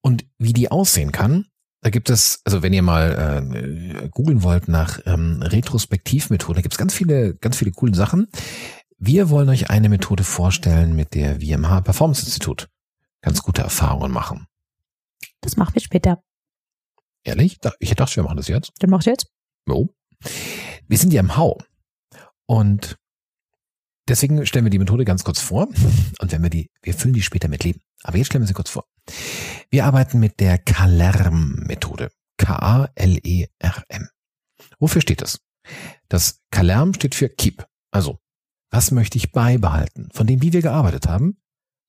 [0.00, 1.46] Und wie die aussehen kann,
[1.82, 3.42] da gibt es, also wenn ihr mal
[4.00, 8.28] äh, googeln wollt nach ähm, Retrospektivmethoden, da gibt es ganz viele, ganz viele coole Sachen.
[8.98, 12.68] Wir wollen euch eine Methode vorstellen, mit der wir im H Performance Institut
[13.20, 14.46] ganz gute Erfahrungen machen.
[15.40, 16.22] Das machen wir später.
[17.24, 17.58] Ehrlich?
[17.80, 18.72] Ich dachte, wir machen das jetzt.
[18.78, 19.26] Dann machst du jetzt?
[19.68, 19.88] Jo.
[20.86, 21.58] Wir sind ja im Hau.
[22.46, 22.96] Und
[24.08, 25.68] deswegen stellen wir die Methode ganz kurz vor.
[26.20, 27.80] Und wenn wir die, wir füllen die später mit Leben.
[28.02, 28.86] Aber jetzt stellen wir sie kurz vor.
[29.70, 32.10] Wir arbeiten mit der Kalerm-Methode.
[32.38, 34.08] K-A-L-E-R-M.
[34.78, 35.40] Wofür steht das?
[36.08, 37.66] Das Kalerm steht für Keep.
[37.90, 38.18] Also,
[38.70, 40.08] was möchte ich beibehalten?
[40.12, 41.36] Von dem, wie wir gearbeitet haben,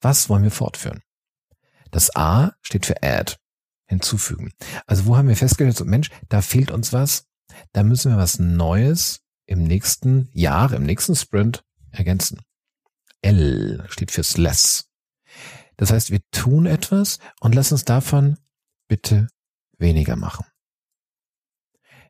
[0.02, 1.02] was wollen wir fortführen?
[1.92, 3.36] Das A steht für Add.
[3.86, 4.52] Hinzufügen.
[4.88, 7.26] Also, wo haben wir festgestellt, so, Mensch, da fehlt uns was,
[7.74, 12.42] da müssen wir was Neues im nächsten Jahr, im nächsten Sprint ergänzen.
[13.22, 14.90] L steht fürs Less.
[15.78, 18.38] Das heißt, wir tun etwas und lassen uns davon
[18.88, 19.28] bitte
[19.78, 20.46] weniger machen.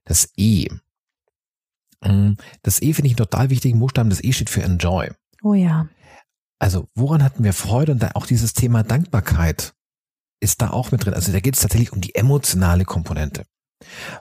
[0.05, 0.67] Das E.
[2.03, 4.09] Mm, Das E finde ich einen total wichtigen Buchstaben.
[4.09, 5.11] Das E steht für Enjoy.
[5.43, 5.87] Oh ja.
[6.59, 7.93] Also woran hatten wir Freude?
[7.93, 9.73] Und da auch dieses Thema Dankbarkeit
[10.39, 11.13] ist da auch mit drin.
[11.13, 13.45] Also da geht es tatsächlich um die emotionale Komponente.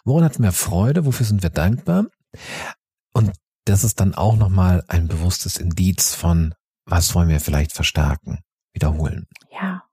[0.05, 1.05] Woran hatten wir Freude?
[1.05, 2.07] Wofür sind wir dankbar?
[3.13, 3.33] Und
[3.65, 8.41] das ist dann auch nochmal ein bewusstes Indiz von, was wollen wir vielleicht verstärken,
[8.73, 9.27] wiederholen.
[9.53, 9.85] Ja.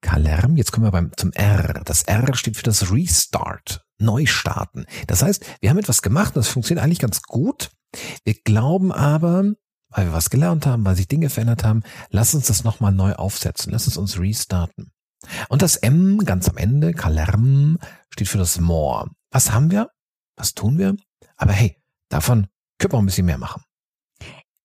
[0.00, 1.82] Kalerm, jetzt kommen wir beim, zum R.
[1.84, 4.86] Das R steht für das Restart, Neustarten.
[5.06, 7.70] Das heißt, wir haben etwas gemacht das funktioniert eigentlich ganz gut.
[8.24, 9.52] Wir glauben aber,
[9.90, 13.12] weil wir was gelernt haben, weil sich Dinge verändert haben, lass uns das nochmal neu
[13.14, 13.72] aufsetzen.
[13.72, 14.92] Lass uns uns restarten.
[15.48, 17.78] Und das M ganz am Ende, Kalerm,
[18.10, 19.10] steht für das More.
[19.30, 19.90] Was haben wir?
[20.36, 20.96] Was tun wir?
[21.36, 21.76] Aber hey,
[22.12, 22.46] davon
[22.78, 23.62] können wir auch ein bisschen mehr machen.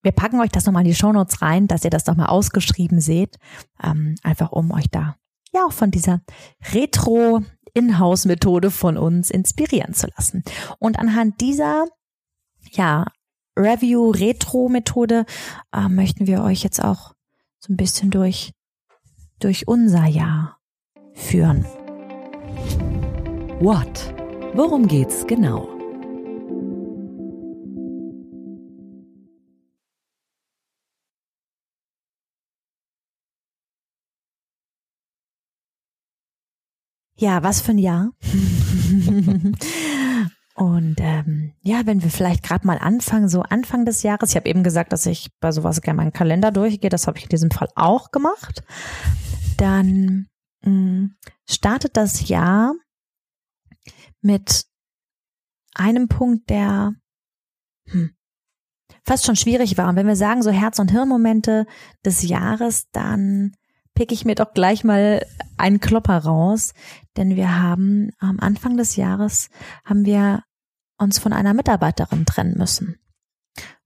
[0.03, 3.38] Wir packen euch das nochmal in die Shownotes rein, dass ihr das nochmal ausgeschrieben seht.
[3.83, 5.15] Ähm, einfach um euch da
[5.53, 6.21] ja auch von dieser
[6.73, 10.43] Retro-Inhouse-Methode von uns inspirieren zu lassen.
[10.79, 11.86] Und anhand dieser
[12.71, 13.05] ja,
[13.57, 15.25] Review-Retro-Methode
[15.73, 17.13] äh, möchten wir euch jetzt auch
[17.60, 18.53] so ein bisschen durch,
[19.39, 20.60] durch unser Jahr
[21.13, 21.65] führen.
[23.60, 24.13] What?
[24.53, 25.76] Worum geht's genau?
[37.17, 38.12] Ja, was für ein Jahr.
[40.56, 44.49] Und ähm, ja, wenn wir vielleicht gerade mal anfangen, so Anfang des Jahres, ich habe
[44.49, 47.51] eben gesagt, dass ich bei sowas gerne meinen Kalender durchgehe, das habe ich in diesem
[47.51, 48.63] Fall auch gemacht.
[49.58, 50.27] Dann
[50.62, 51.10] mh,
[51.47, 52.73] startet das Jahr
[54.21, 54.65] mit
[55.75, 56.93] einem Punkt, der
[57.89, 58.12] hm,
[59.03, 59.89] fast schon schwierig war.
[59.89, 61.65] Und wenn wir sagen, so Herz- und Hirnmomente
[62.03, 63.56] des Jahres, dann
[63.97, 65.25] pick ich mir doch gleich mal
[65.57, 66.75] einen Klopper raus,
[67.17, 69.49] denn wir haben am Anfang des Jahres
[69.86, 70.43] haben wir
[70.99, 72.99] uns von einer Mitarbeiterin trennen müssen,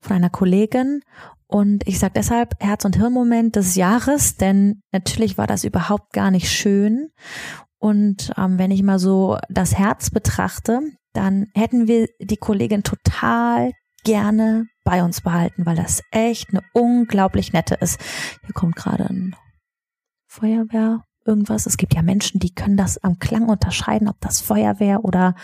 [0.02, 1.00] von einer Kollegin.
[1.47, 6.30] Und ich sage deshalb Herz- und Hirnmoment des Jahres, denn natürlich war das überhaupt gar
[6.30, 7.08] nicht schön.
[7.80, 10.82] Und ähm, wenn ich mal so das Herz betrachte,
[11.13, 13.71] dann hätten wir die Kollegin total
[14.04, 17.97] gerne bei uns behalten, weil das echt eine unglaublich nette ist.
[18.43, 19.36] Hier kommt gerade ein
[20.32, 21.65] Feuerwehr, irgendwas.
[21.65, 25.36] Es gibt ja Menschen, die können das am Klang unterscheiden, ob das Feuerwehr oder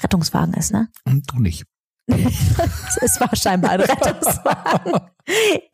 [0.00, 0.88] Rettungswagen ist, ne?
[1.04, 1.64] Und du nicht.
[2.06, 5.00] es war scheinbar ein Rettungswagen.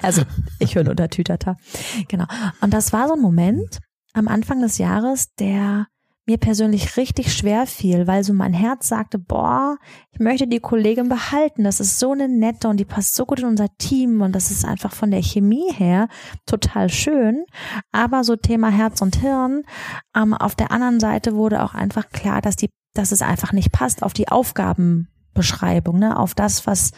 [0.00, 0.22] Also,
[0.58, 1.56] ich höre nur der Tütata.
[2.08, 2.24] Genau.
[2.62, 3.80] Und das war so ein Moment
[4.14, 5.88] am Anfang des Jahres, der
[6.26, 9.76] mir persönlich richtig schwer fiel, weil so mein Herz sagte, boah,
[10.12, 11.64] ich möchte die Kollegin behalten.
[11.64, 14.50] Das ist so eine nette und die passt so gut in unser Team und das
[14.50, 16.08] ist einfach von der Chemie her
[16.46, 17.44] total schön.
[17.90, 19.64] Aber so Thema Herz und Hirn.
[20.16, 23.72] Ähm, auf der anderen Seite wurde auch einfach klar, dass die, dass es einfach nicht
[23.72, 26.92] passt auf die Aufgabenbeschreibung, ne, auf das, was,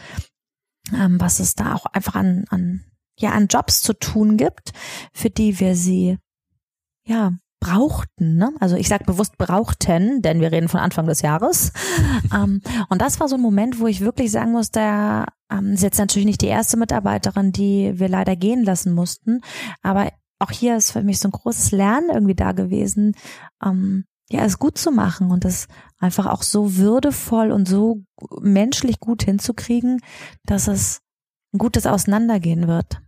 [0.93, 2.83] ähm, was es da auch einfach an, an
[3.17, 4.71] ja, an Jobs zu tun gibt,
[5.13, 6.17] für die wir sie
[7.07, 8.53] ja, brauchten, ne?
[8.59, 11.71] also ich sage bewusst brauchten, denn wir reden von Anfang des Jahres.
[12.33, 15.83] ähm, und das war so ein Moment, wo ich wirklich sagen muss, der ähm, ist
[15.83, 19.41] jetzt natürlich nicht die erste Mitarbeiterin, die wir leider gehen lassen mussten,
[19.81, 23.15] aber auch hier ist für mich so ein großes Lernen irgendwie da gewesen,
[23.63, 25.67] ähm, ja, es gut zu machen und es
[25.99, 28.03] einfach auch so würdevoll und so
[28.41, 30.01] menschlich gut hinzukriegen,
[30.45, 31.01] dass es
[31.53, 33.01] ein gutes Auseinandergehen wird.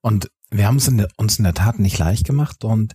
[0.00, 2.94] Und wir haben es in der, uns in der Tat nicht leicht gemacht und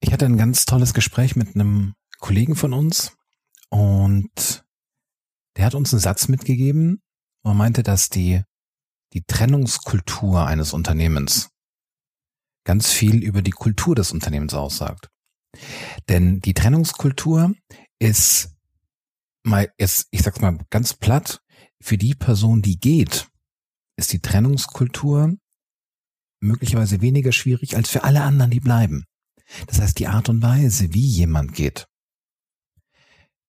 [0.00, 3.12] ich hatte ein ganz tolles Gespräch mit einem Kollegen von uns
[3.68, 4.64] und
[5.56, 7.02] der hat uns einen Satz mitgegeben
[7.42, 8.42] und meinte, dass die,
[9.12, 11.50] die Trennungskultur eines Unternehmens
[12.64, 15.08] ganz viel über die Kultur des Unternehmens aussagt.
[16.08, 17.54] Denn die Trennungskultur
[17.98, 18.54] ist
[19.42, 21.40] mal, ist, ich sag's mal ganz platt,
[21.80, 23.29] für die Person, die geht,
[24.00, 25.36] ist die Trennungskultur
[26.40, 29.04] möglicherweise weniger schwierig als für alle anderen, die bleiben.
[29.66, 31.86] Das heißt, die Art und Weise, wie jemand geht,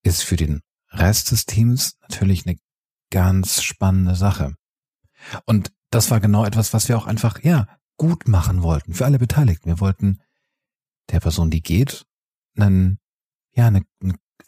[0.04, 2.58] ist für den Rest des Teams natürlich eine
[3.12, 4.56] ganz spannende Sache.
[5.46, 9.20] Und das war genau etwas, was wir auch einfach, ja, gut machen wollten, für alle
[9.20, 9.70] Beteiligten.
[9.70, 10.20] Wir wollten
[11.12, 12.06] der Person, die geht,
[12.58, 13.00] einen,
[13.54, 13.84] ja, eine,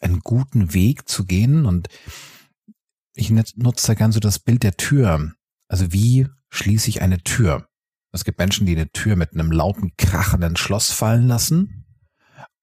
[0.00, 1.88] einen guten Weg zu gehen und
[3.14, 5.32] ich nutze da gern so das Bild der Tür.
[5.68, 7.68] Also wie schließe ich eine Tür?
[8.12, 11.84] Es gibt Menschen, die eine Tür mit einem lauten, krachenden Schloss fallen lassen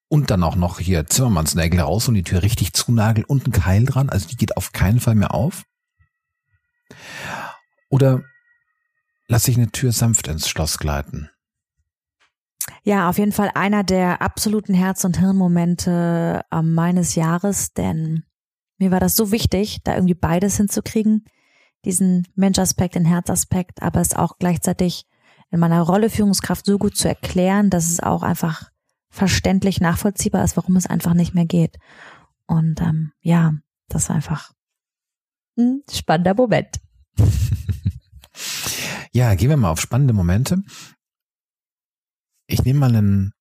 [0.08, 3.84] und dann auch noch hier Zimmermannsnägel raus und die Tür richtig zunageln und ein Keil
[3.84, 4.08] dran.
[4.08, 5.64] Also die geht auf keinen Fall mehr auf.
[7.90, 8.22] Oder
[9.26, 11.30] lasse ich eine Tür sanft ins Schloss gleiten?
[12.84, 18.24] Ja, auf jeden Fall einer der absoluten Herz- und Hirnmomente äh, meines Jahres, denn
[18.78, 21.24] mir war das so wichtig, da irgendwie beides hinzukriegen.
[21.84, 25.06] Diesen Menschaspekt, den Herzaspekt, aber es auch gleichzeitig
[25.50, 28.70] in meiner Rolle Führungskraft so gut zu erklären, dass es auch einfach
[29.10, 31.78] verständlich nachvollziehbar ist, warum es einfach nicht mehr geht.
[32.46, 33.54] Und ähm, ja,
[33.88, 34.52] das war einfach
[35.58, 36.80] ein spannender Moment.
[39.12, 40.62] ja, gehen wir mal auf spannende Momente.
[42.46, 43.32] Ich nehme mal ein,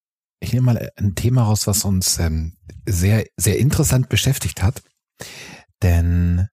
[0.42, 4.84] ich nehme mal ein Thema raus, was uns ähm, sehr, sehr interessant beschäftigt hat.
[5.82, 6.50] Denn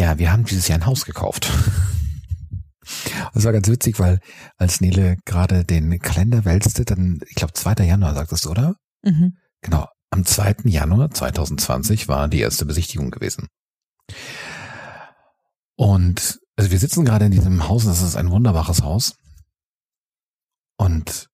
[0.00, 1.52] ja, wir haben dieses Jahr ein Haus gekauft.
[3.34, 4.18] Das war ganz witzig, weil
[4.56, 7.84] als Nele gerade den Kalender wälzte, dann, ich glaube, 2.
[7.84, 8.76] Januar sagtest du, oder?
[9.02, 9.36] Mhm.
[9.60, 9.86] Genau.
[10.08, 10.64] Am 2.
[10.64, 13.48] Januar 2020 war die erste Besichtigung gewesen.
[15.76, 19.14] Und also wir sitzen gerade in diesem Haus, das ist ein wunderbares Haus.
[20.78, 21.28] Und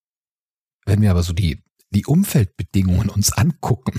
[0.87, 3.99] wenn wir aber so die, die Umfeldbedingungen uns angucken,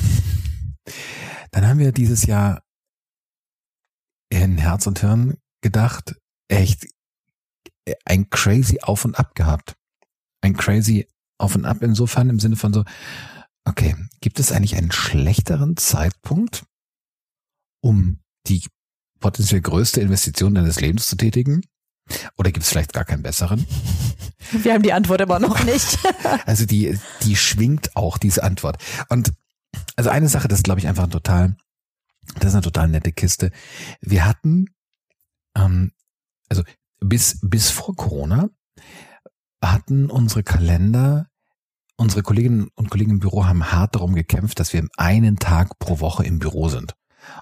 [1.51, 2.61] dann haben wir dieses Jahr
[4.29, 6.15] in Herz und Hirn gedacht,
[6.47, 6.87] echt,
[8.05, 9.75] ein crazy Auf und Ab gehabt.
[10.41, 12.83] Ein crazy Auf und Ab insofern im Sinne von so,
[13.65, 16.65] okay, gibt es eigentlich einen schlechteren Zeitpunkt,
[17.81, 18.65] um die
[19.19, 21.61] potenziell größte Investition deines Lebens zu tätigen?
[22.37, 23.65] Oder gibt es vielleicht gar keinen besseren?
[24.51, 25.99] Wir haben die Antwort aber noch nicht.
[26.45, 28.81] also die, die schwingt auch, diese Antwort.
[29.09, 29.33] Und
[29.95, 31.57] also eine Sache, das glaube ich einfach total,
[32.39, 33.51] das ist eine total nette Kiste.
[34.01, 34.67] Wir hatten,
[35.55, 35.91] ähm,
[36.49, 36.63] also
[36.99, 38.49] bis, bis vor Corona
[39.61, 41.27] hatten unsere Kalender,
[41.95, 45.99] unsere Kolleginnen und Kollegen im Büro haben hart darum gekämpft, dass wir einen Tag pro
[45.99, 46.93] Woche im Büro sind.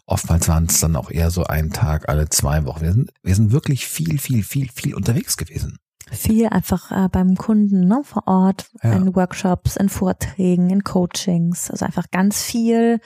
[0.05, 2.81] Oftmals waren es dann auch eher so ein Tag alle zwei Wochen.
[2.81, 5.77] Wir sind, wir sind wirklich viel, viel, viel, viel unterwegs gewesen.
[6.11, 8.93] Viel einfach äh, beim Kunden ne, vor Ort, ja.
[8.93, 11.71] in Workshops, in Vorträgen, in Coachings.
[11.71, 12.99] Also einfach ganz viel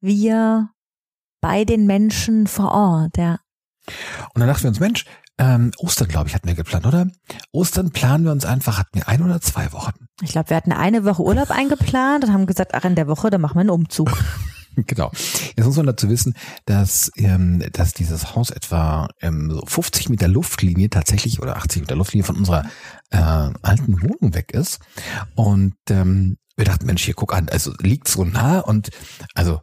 [0.00, 0.68] wir
[1.44, 3.36] bei den Menschen vor Ort, ja.
[4.32, 5.04] Und dann dachten wir uns, Mensch,
[5.36, 7.06] ähm, Ostern, glaube ich, hatten wir geplant, oder?
[7.52, 9.92] Ostern planen wir uns einfach, hatten wir ein oder zwei Wochen.
[10.22, 13.28] Ich glaube, wir hatten eine Woche Urlaub eingeplant und haben gesagt, ach, in der Woche,
[13.28, 14.10] da machen wir einen Umzug.
[14.76, 15.12] Genau.
[15.54, 20.26] Jetzt muss man dazu wissen, dass, ähm, dass dieses Haus etwa ähm, so 50 Meter
[20.26, 22.64] Luftlinie tatsächlich oder 80 Meter Luftlinie von unserer
[23.10, 24.80] äh, alten Wohnung weg ist.
[25.36, 28.90] Und ähm, wir dachten, Mensch, hier guck an, also liegt so nah und
[29.34, 29.60] also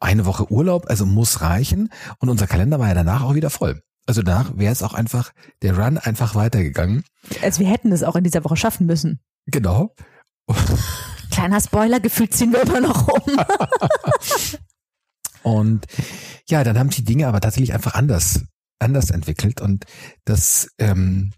[0.00, 1.90] eine Woche Urlaub, also muss reichen.
[2.18, 3.82] Und unser Kalender war ja danach auch wieder voll.
[4.06, 5.32] Also danach wäre es auch einfach,
[5.62, 7.04] der Run einfach weitergegangen.
[7.42, 9.20] Also wir hätten es auch in dieser Woche schaffen müssen.
[9.46, 9.94] Genau.
[11.30, 13.36] Kleiner Spoiler, gefühlt ziehen wir immer noch um.
[15.42, 15.86] und
[16.48, 18.44] ja, dann haben die Dinge aber tatsächlich einfach anders,
[18.78, 19.86] anders entwickelt und
[20.24, 21.32] das ähm,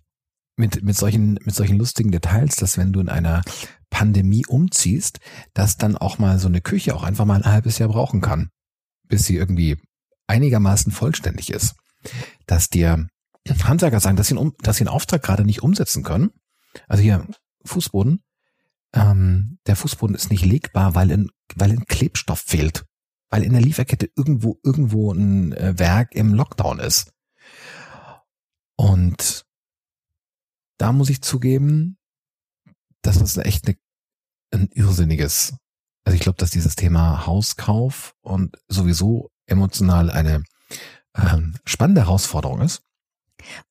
[0.57, 3.43] mit, mit solchen, mit solchen lustigen Details, dass wenn du in einer
[3.91, 5.21] Pandemie umziehst,
[5.55, 8.51] dass dann auch mal so eine Küche auch einfach mal ein halbes Jahr brauchen kann,
[9.05, 9.79] bis sie irgendwie
[10.27, 11.75] einigermaßen vollständig ist.
[12.47, 13.09] Dass dir
[13.49, 16.31] Handwerker sagen, dass sie, einen, dass sie einen Auftrag gerade nicht umsetzen können.
[16.87, 17.27] Also hier
[17.65, 18.23] Fußboden,
[18.93, 22.85] ähm, der Fußboden ist nicht legbar, weil ein, weil ein Klebstoff fehlt.
[23.31, 27.13] Weil in der Lieferkette irgendwo, irgendwo ein äh, Werk im Lockdown ist.
[28.77, 29.45] Und
[30.79, 31.98] da muss ich zugeben,
[33.03, 33.77] das ist echt eine,
[34.53, 35.55] ein irrsinniges.
[36.05, 40.43] Also ich glaube, dass dieses Thema Hauskauf und sowieso emotional eine
[41.17, 42.83] ähm, spannende Herausforderung ist.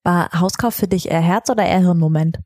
[0.03, 2.39] War Hauskauf für dich eher Herz oder eher Hirnmoment?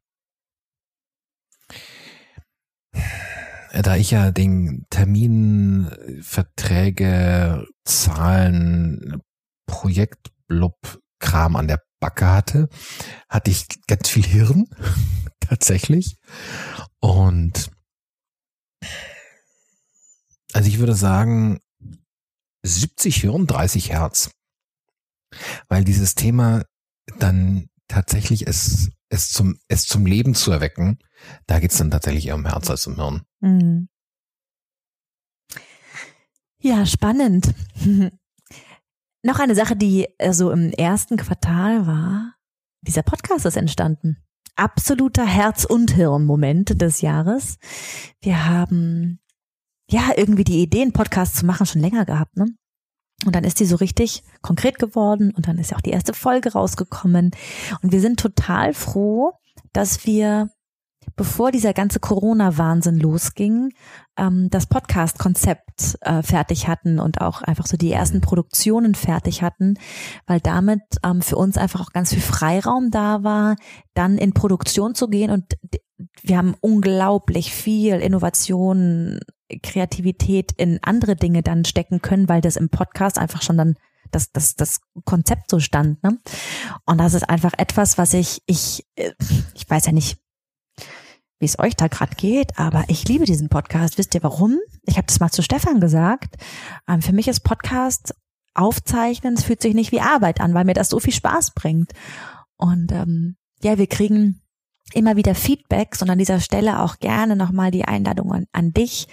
[3.74, 5.90] da ich ja den Termin,
[6.22, 9.22] Verträge, Zahlen,
[9.66, 12.70] Projektblub-Kram an der Backe hatte,
[13.30, 14.66] hatte ich ganz viel Hirn,
[15.42, 16.18] tatsächlich.
[17.00, 17.72] Und
[20.54, 21.60] also ich würde sagen,
[22.64, 24.32] 70 Hirn, 30 Herz.
[25.68, 26.64] Weil dieses Thema
[27.20, 31.00] dann tatsächlich es, es zum, es zum Leben zu erwecken,
[31.48, 33.22] da geht's dann tatsächlich eher um Herz als um Hirn.
[33.40, 33.88] Mhm.
[36.60, 37.54] Ja, spannend.
[39.24, 42.36] Noch eine Sache, die äh, so im ersten Quartal war.
[42.82, 44.18] Dieser Podcast ist entstanden.
[44.56, 47.58] Absoluter Herz- und Hirn-Moment des Jahres.
[48.22, 49.20] Wir haben
[49.90, 52.48] ja irgendwie die Idee, einen Podcast zu machen, schon länger gehabt, ne?
[53.26, 56.14] Und dann ist die so richtig konkret geworden und dann ist ja auch die erste
[56.14, 57.32] Folge rausgekommen.
[57.84, 59.34] Und wir sind total froh,
[59.74, 60.50] dass wir,
[61.16, 63.74] bevor dieser ganze Corona-Wahnsinn losging,
[64.18, 69.76] ähm, das Podcast-Konzept äh, fertig hatten und auch einfach so die ersten Produktionen fertig hatten,
[70.28, 73.56] weil damit ähm, für uns einfach auch ganz viel Freiraum da war,
[73.94, 75.46] dann in Produktion zu gehen und
[76.24, 79.20] wir haben unglaublich viel Innovation
[79.62, 83.76] Kreativität in andere Dinge dann stecken können, weil das im Podcast einfach schon dann
[84.12, 86.04] das, das, das Konzept so stand.
[86.04, 86.20] Ne?
[86.86, 89.12] Und das ist einfach etwas, was ich, ich, äh,
[89.54, 90.18] ich weiß ja nicht,
[91.42, 93.98] wie es euch da gerade geht, aber ich liebe diesen Podcast.
[93.98, 94.60] Wisst ihr warum?
[94.84, 96.36] Ich habe das mal zu Stefan gesagt.
[96.88, 98.14] Ähm, für mich ist Podcast
[98.54, 101.94] aufzeichnen, es fühlt sich nicht wie Arbeit an, weil mir das so viel Spaß bringt.
[102.58, 104.42] Und ähm, ja, wir kriegen
[104.94, 109.08] immer wieder Feedbacks und an dieser Stelle auch gerne nochmal die Einladung an, an dich,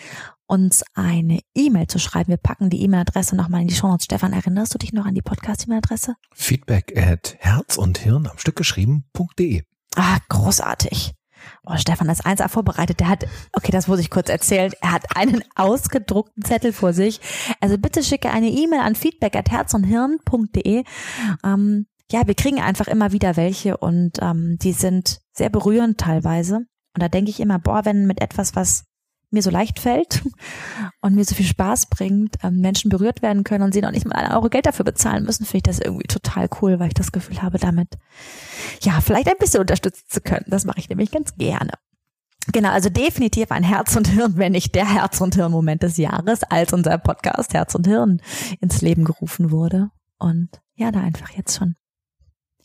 [0.46, 2.28] uns eine E-Mail zu schreiben.
[2.28, 3.96] Wir packen die E-Mail-Adresse nochmal in die Show.
[4.00, 6.14] Stefan, erinnerst du dich noch an die Podcast-E-Mail-Adresse?
[6.34, 9.62] Feedback at herz und hirn am Stück geschrieben.de.
[9.94, 11.14] Ah, großartig.
[11.64, 13.00] Oh, Stefan ist 1A vorbereitet.
[13.00, 14.72] Der hat, okay, das muss ich kurz erzählen.
[14.80, 17.20] Er hat einen ausgedruckten Zettel vor sich.
[17.60, 19.34] Also bitte schicke eine E-Mail an feedback.
[21.44, 26.56] Ähm, ja, wir kriegen einfach immer wieder welche und ähm, die sind sehr berührend teilweise.
[26.56, 28.84] Und da denke ich immer, boah, wenn mit etwas, was
[29.30, 30.22] mir so leicht fällt
[31.00, 34.06] und mir so viel Spaß bringt, ähm, Menschen berührt werden können und sie noch nicht
[34.06, 36.94] mal einen Euro Geld dafür bezahlen müssen, finde ich das irgendwie total cool, weil ich
[36.94, 37.88] das Gefühl habe, damit
[38.82, 40.46] ja vielleicht ein bisschen unterstützen zu können.
[40.48, 41.72] Das mache ich nämlich ganz gerne.
[42.52, 45.98] Genau, also definitiv ein Herz und Hirn, wenn nicht der Herz und Hirn Moment des
[45.98, 48.22] Jahres, als unser Podcast Herz und Hirn
[48.60, 49.90] ins Leben gerufen wurde.
[50.18, 51.76] Und ja, da einfach jetzt schon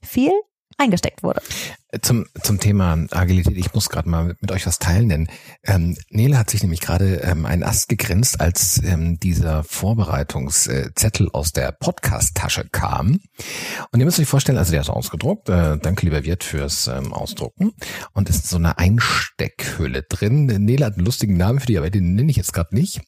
[0.02, 0.32] viel
[0.78, 1.42] eingesteckt wurde.
[2.02, 5.28] Zum, zum Thema Agilität, ich muss gerade mal mit euch was teilen, denn
[5.64, 11.52] ähm, Nele hat sich nämlich gerade ähm, einen Ast gegrinst, als ähm, dieser Vorbereitungszettel aus
[11.52, 13.20] der Podcast-Tasche kam.
[13.92, 17.14] Und ihr müsst euch vorstellen, also der ist ausgedruckt, äh, danke lieber Wirt fürs ähm,
[17.14, 17.74] Ausdrucken
[18.14, 20.46] und ist so eine Einsteckhülle drin.
[20.46, 23.02] Nele hat einen lustigen Namen für die, aber den nenne ich jetzt gerade nicht.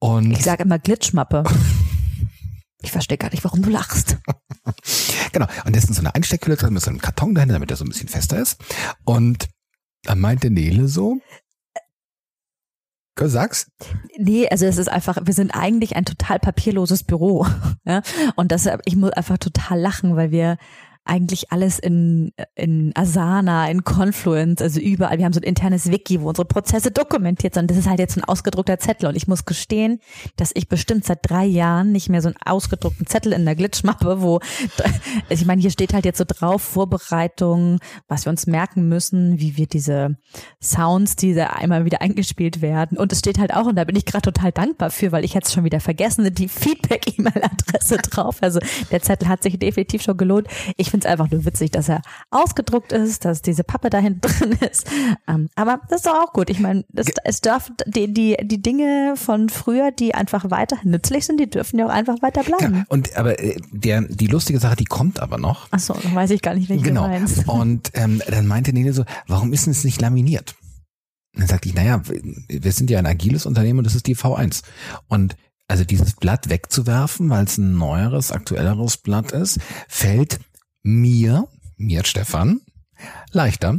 [0.00, 1.44] Und ich sage immer Glitschmappe.
[2.82, 4.18] Ich verstehe gar nicht, warum du lachst.
[5.38, 5.50] Genau.
[5.64, 7.88] Und das ist so eine Einsteckhülle mit so einem Karton dahinter, damit er so ein
[7.88, 8.60] bisschen fester ist.
[9.04, 9.48] Und
[10.02, 11.18] dann meinte Nele so,
[13.18, 13.70] Sag's.
[14.18, 17.46] Nee, also es ist einfach, wir sind eigentlich ein total papierloses Büro.
[17.86, 18.02] Ja?
[18.34, 20.58] Und deshalb, ich muss einfach total lachen, weil wir
[21.06, 25.18] eigentlich alles in, in Asana, in Confluence, also überall.
[25.18, 27.70] Wir haben so ein internes Wiki, wo unsere Prozesse dokumentiert sind.
[27.70, 29.08] Das ist halt jetzt ein ausgedruckter Zettel.
[29.08, 30.00] Und ich muss gestehen,
[30.36, 34.20] dass ich bestimmt seit drei Jahren nicht mehr so einen ausgedruckten Zettel in der Glitchmappe,
[34.20, 34.40] wo,
[35.28, 37.78] ich meine, hier steht halt jetzt so drauf, Vorbereitung,
[38.08, 40.16] was wir uns merken müssen, wie wir diese
[40.60, 42.98] Sounds, die da einmal wieder eingespielt werden.
[42.98, 45.34] Und es steht halt auch, und da bin ich gerade total dankbar für, weil ich
[45.34, 48.38] jetzt schon wieder vergessen, die Feedback-E-Mail-Adresse drauf.
[48.40, 48.58] Also
[48.90, 50.48] der Zettel hat sich definitiv schon gelohnt.
[50.76, 54.20] Ich finde es einfach nur witzig, dass er ausgedruckt ist, dass diese Pappe da hinten
[54.38, 54.86] drin ist.
[55.28, 56.48] Ähm, aber das ist doch auch gut.
[56.50, 56.84] Ich meine,
[57.24, 61.78] es darf die, die, die Dinge von früher, die einfach weiterhin nützlich sind, die dürfen
[61.78, 62.74] ja auch einfach weiter bleiben.
[62.76, 65.68] Ja, und aber äh, der, die lustige Sache, die kommt aber noch.
[65.70, 67.04] Ach so, dann weiß ich gar nicht, welche genau.
[67.04, 67.46] du meinst.
[67.56, 70.54] Und ähm, dann meinte Nele so, warum ist denn es nicht laminiert?
[71.34, 74.16] Und dann sagte ich, naja, wir sind ja ein agiles Unternehmen und das ist die
[74.16, 74.62] V1.
[75.08, 75.36] Und
[75.68, 80.40] also dieses Blatt wegzuwerfen, weil es ein neueres, aktuelleres Blatt ist, fällt
[80.86, 82.60] mir, mir Stefan,
[83.32, 83.76] leichter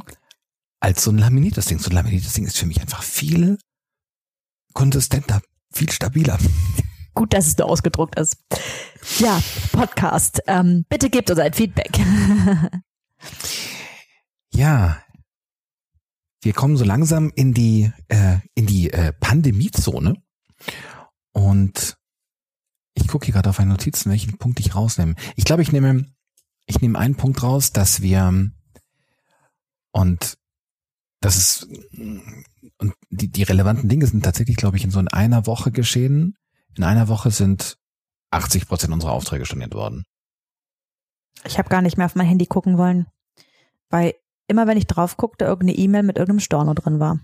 [0.80, 1.80] als so ein laminiertes Ding.
[1.80, 3.58] So ein laminiertes Ding ist für mich einfach viel
[4.74, 5.42] konsistenter,
[5.72, 6.38] viel stabiler.
[7.14, 8.38] Gut, dass es nur ausgedruckt ist.
[9.20, 9.42] Ja,
[9.72, 10.42] Podcast.
[10.48, 11.98] Ähm, bitte gebt uns ein Feedback.
[14.54, 15.02] ja,
[16.42, 20.22] wir kommen so langsam in die äh, in die äh, Pandemiezone
[21.32, 21.98] und
[22.94, 25.16] ich gucke hier gerade auf meine Notizen, welchen Punkt ich rausnehme.
[25.36, 26.06] Ich glaube, ich nehme
[26.68, 28.52] ich nehme einen Punkt raus, dass wir
[29.92, 30.38] und
[31.22, 31.68] das ist
[32.78, 36.38] und die, die relevanten Dinge sind tatsächlich, glaube ich, in so in einer Woche geschehen.
[36.76, 37.78] In einer Woche sind
[38.30, 40.04] 80 Prozent unserer Aufträge storniert worden.
[41.46, 43.08] Ich habe gar nicht mehr auf mein Handy gucken wollen,
[43.90, 44.14] weil
[44.48, 47.20] immer wenn ich drauf guckte, irgendeine E-Mail mit irgendeinem Storno drin war.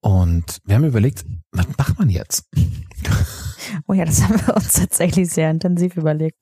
[0.00, 2.48] Und wir haben überlegt, was macht man jetzt?
[3.86, 6.38] oh ja, das haben wir uns tatsächlich sehr intensiv überlegt.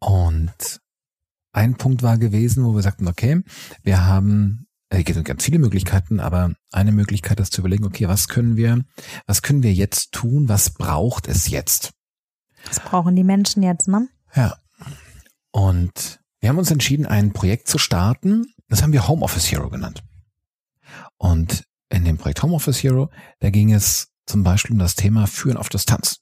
[0.00, 0.80] Und
[1.52, 3.42] ein Punkt war gewesen, wo wir sagten, okay,
[3.82, 8.28] wir haben es gibt ganz viele Möglichkeiten, aber eine Möglichkeit ist zu überlegen, okay, was
[8.28, 8.84] können wir,
[9.26, 10.48] was können wir jetzt tun?
[10.48, 11.92] Was braucht es jetzt?
[12.66, 14.08] Was brauchen die Menschen jetzt, ne?
[14.34, 14.56] Ja.
[15.50, 18.46] Und wir haben uns entschieden, ein Projekt zu starten.
[18.68, 20.02] Das haben wir Homeoffice Hero genannt.
[21.18, 25.56] Und in dem Projekt Homeoffice Hero, da ging es zum Beispiel um das Thema Führen
[25.56, 26.20] auf Distanz.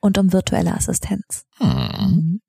[0.00, 1.44] Und um virtuelle Assistenz.
[1.60, 2.40] Mhm.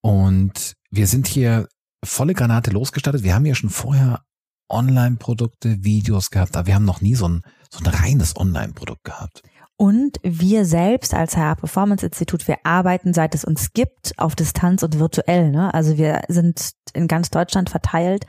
[0.00, 1.68] Und wir sind hier
[2.04, 3.22] volle Granate losgestartet.
[3.22, 4.22] Wir haben ja schon vorher
[4.70, 9.42] Online-Produkte, Videos gehabt, aber wir haben noch nie so ein, so ein reines Online-Produkt gehabt.
[9.80, 14.82] Und wir selbst als HR Performance Institut, wir arbeiten, seit es uns gibt, auf Distanz
[14.82, 15.52] und virtuell.
[15.52, 15.72] Ne?
[15.72, 18.26] Also wir sind in ganz Deutschland verteilt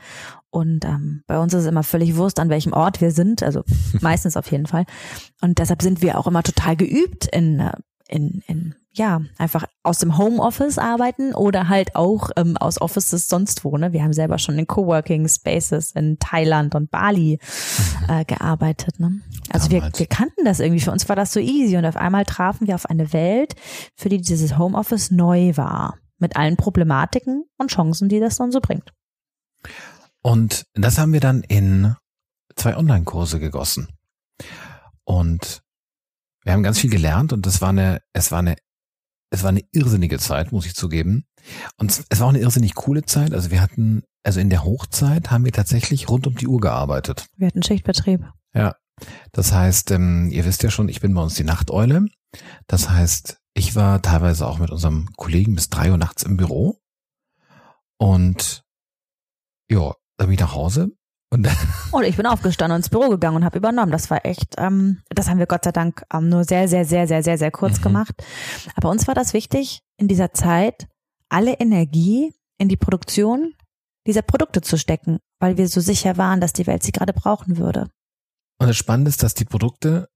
[0.50, 3.64] und ähm, bei uns ist es immer völlig Wurst, an welchem Ort wir sind, also
[4.00, 4.84] meistens auf jeden Fall.
[5.40, 7.72] Und deshalb sind wir auch immer total geübt in, äh,
[8.10, 13.64] in, in ja, einfach aus dem Homeoffice arbeiten oder halt auch ähm, aus Offices sonst
[13.64, 13.76] wo.
[13.76, 13.92] Ne?
[13.92, 18.10] Wir haben selber schon in Coworking Spaces in Thailand und Bali mhm.
[18.12, 18.98] äh, gearbeitet.
[18.98, 19.20] Ne?
[19.50, 20.80] Also wir, wir kannten das irgendwie.
[20.80, 23.54] Für uns war das so easy und auf einmal trafen wir auf eine Welt,
[23.96, 25.98] für die dieses Homeoffice neu war.
[26.18, 28.92] Mit allen Problematiken und Chancen, die das dann so bringt.
[30.20, 31.94] Und das haben wir dann in
[32.56, 33.88] zwei Online-Kurse gegossen.
[35.04, 35.62] Und
[36.44, 38.56] wir haben ganz viel gelernt und das war eine, es war eine
[39.30, 41.24] es war eine irrsinnige Zeit, muss ich zugeben.
[41.76, 43.32] Und es war auch eine irrsinnig coole Zeit.
[43.32, 47.26] Also wir hatten, also in der Hochzeit haben wir tatsächlich rund um die Uhr gearbeitet.
[47.36, 48.28] Wir hatten Schichtbetrieb.
[48.54, 48.74] Ja.
[49.32, 52.06] Das heißt, ähm, ihr wisst ja schon, ich bin bei uns die Nachteule.
[52.66, 56.78] Das heißt, ich war teilweise auch mit unserem Kollegen bis drei Uhr nachts im Büro.
[57.98, 58.64] Und
[59.70, 60.90] ja, dann bin ich nach Hause,
[61.30, 61.48] und,
[61.92, 63.92] und ich bin aufgestanden und ins Büro gegangen und habe übernommen.
[63.92, 67.06] Das war echt, ähm, das haben wir Gott sei Dank ähm, nur sehr, sehr, sehr,
[67.06, 67.84] sehr, sehr, sehr kurz mhm.
[67.84, 68.24] gemacht.
[68.74, 70.88] Aber uns war das wichtig, in dieser Zeit
[71.28, 73.54] alle Energie in die Produktion
[74.06, 77.58] dieser Produkte zu stecken, weil wir so sicher waren, dass die Welt sie gerade brauchen
[77.58, 77.88] würde.
[78.58, 80.08] Und das Spannende ist, dass die Produkte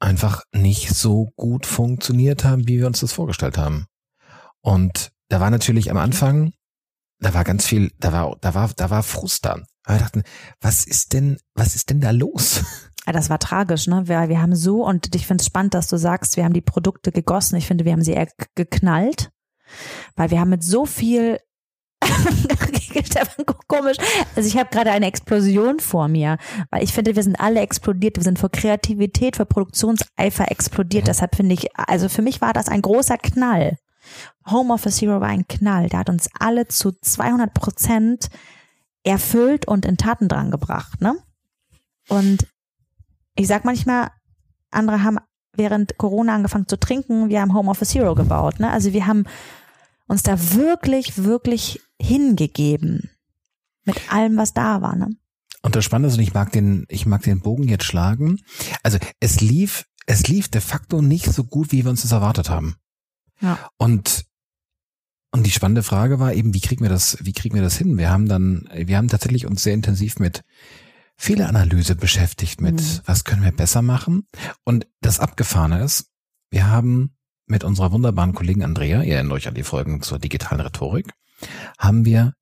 [0.00, 3.86] einfach nicht so gut funktioniert haben, wie wir uns das vorgestellt haben.
[4.60, 6.52] Und da war natürlich am Anfang,
[7.20, 9.62] da war ganz viel, da war, da war, da war Frust da.
[9.84, 10.22] Aber wir dachten,
[10.60, 12.62] was ist denn, was ist denn da los?
[13.06, 14.08] Ja, das war tragisch, ne?
[14.08, 16.62] Wir, wir haben so, und ich finde es spannend, dass du sagst, wir haben die
[16.62, 17.56] Produkte gegossen.
[17.56, 19.30] Ich finde, wir haben sie eher geknallt,
[20.16, 21.38] weil wir haben mit so viel
[23.04, 23.96] Stefan, komisch.
[24.34, 26.38] Also ich habe gerade eine Explosion vor mir,
[26.70, 28.16] weil ich finde, wir sind alle explodiert.
[28.16, 31.06] Wir sind vor Kreativität, vor Produktionseifer explodiert.
[31.06, 33.76] Deshalb finde ich, also für mich war das ein großer Knall.
[34.46, 35.88] Homeoffice Hero war ein Knall.
[35.88, 38.28] Der hat uns alle zu 200 Prozent
[39.04, 41.16] erfüllt und in Taten dran gebracht, ne?
[42.08, 42.46] Und
[43.36, 44.10] ich sag manchmal,
[44.70, 45.18] andere haben
[45.56, 48.70] während Corona angefangen zu trinken, wir haben Homeoffice Hero gebaut, ne?
[48.70, 49.24] Also wir haben
[50.06, 53.10] uns da wirklich, wirklich hingegeben.
[53.84, 55.10] Mit allem, was da war, ne?
[55.62, 58.40] Und das Spannende ist, und ich mag den, ich mag den Bogen jetzt schlagen.
[58.82, 62.50] Also es lief, es lief de facto nicht so gut, wie wir uns das erwartet
[62.50, 62.76] haben.
[63.40, 63.58] Ja.
[63.76, 64.24] Und
[65.32, 67.98] und die spannende Frage war eben, wie kriegen wir das, wie kriegen wir das hin?
[67.98, 70.44] Wir haben dann, wir haben tatsächlich uns sehr intensiv mit
[71.16, 73.00] Fehleranalyse beschäftigt, mit Mhm.
[73.04, 74.28] was können wir besser machen?
[74.62, 76.06] Und das Abgefahrene ist,
[76.50, 77.16] wir haben
[77.46, 81.12] mit unserer wunderbaren Kollegin Andrea, ihr erinnert euch an die Folgen zur digitalen Rhetorik,
[81.78, 82.34] haben wir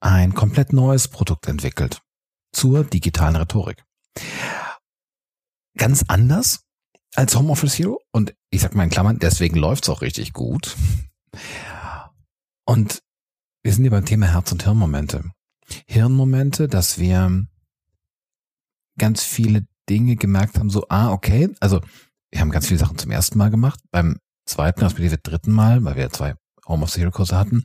[0.00, 2.00] ein komplett neues Produkt entwickelt
[2.52, 3.82] zur digitalen Rhetorik.
[5.76, 6.60] Ganz anders
[7.16, 10.76] als Homeoffice Hero und ich sag mal in Klammern, deswegen läuft's auch richtig gut.
[12.64, 13.02] Und
[13.62, 15.24] wir sind hier beim Thema Herz- und Hirnmomente.
[15.86, 17.46] Hirnmomente, dass wir
[18.98, 21.80] ganz viele Dinge gemerkt haben, so, ah, okay, also
[22.30, 25.96] wir haben ganz viele Sachen zum ersten Mal gemacht, beim zweiten, respektive dritten Mal, weil
[25.96, 26.34] wir zwei
[26.66, 27.64] Homeoffice Hero Kurse hatten.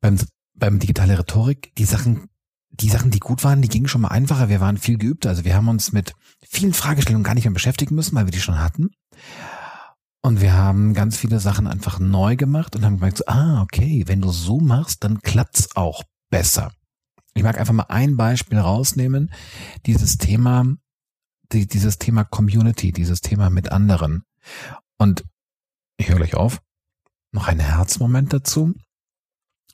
[0.00, 0.18] Beim,
[0.54, 2.28] beim digitale Rhetorik, die Sachen,
[2.70, 4.48] die Sachen, die gut waren, die gingen schon mal einfacher.
[4.48, 5.30] Wir waren viel geübter.
[5.30, 6.12] Also wir haben uns mit
[6.48, 8.90] vielen Fragestellungen gar nicht mehr beschäftigen müssen, weil wir die schon hatten.
[10.20, 14.04] Und wir haben ganz viele Sachen einfach neu gemacht und haben gemerkt, so, ah, okay,
[14.06, 16.72] wenn du so machst, dann klappt's auch besser.
[17.34, 19.32] Ich mag einfach mal ein Beispiel rausnehmen.
[19.86, 20.66] Dieses Thema,
[21.52, 24.24] die, dieses Thema Community, dieses Thema mit anderen.
[24.96, 25.24] Und
[25.98, 26.60] ich höre gleich auf.
[27.30, 28.74] Noch ein Herzmoment dazu.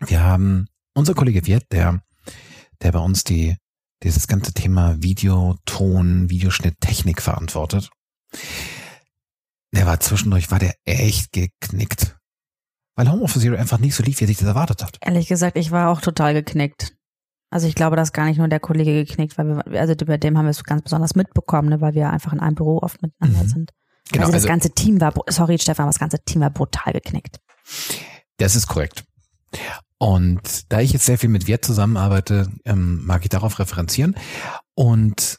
[0.00, 2.02] Wir haben unser Kollege Wirt, der,
[2.82, 3.56] der bei uns die,
[4.04, 7.90] dieses ganze Thema Video, Ton, Videoschnitt, Technik verantwortet.
[9.72, 12.16] Der war zwischendurch, war der echt geknickt.
[12.96, 14.98] Weil Homeoffice Zero einfach nicht so lief, wie er sich das erwartet hat.
[15.00, 16.94] Ehrlich gesagt, ich war auch total geknickt.
[17.50, 20.36] Also ich glaube, dass gar nicht nur der Kollege geknickt, weil wir, also bei dem
[20.38, 23.44] haben wir es ganz besonders mitbekommen, ne, weil wir einfach in einem Büro oft miteinander
[23.44, 23.48] Mhm.
[23.48, 23.70] sind.
[24.10, 27.38] Genau, also das also- ganze Team war, sorry Stefan, das ganze Team war brutal geknickt.
[28.36, 29.04] Das ist korrekt.
[29.98, 34.16] Und da ich jetzt sehr viel mit Wirt zusammenarbeite, ähm, mag ich darauf referenzieren.
[34.74, 35.38] Und,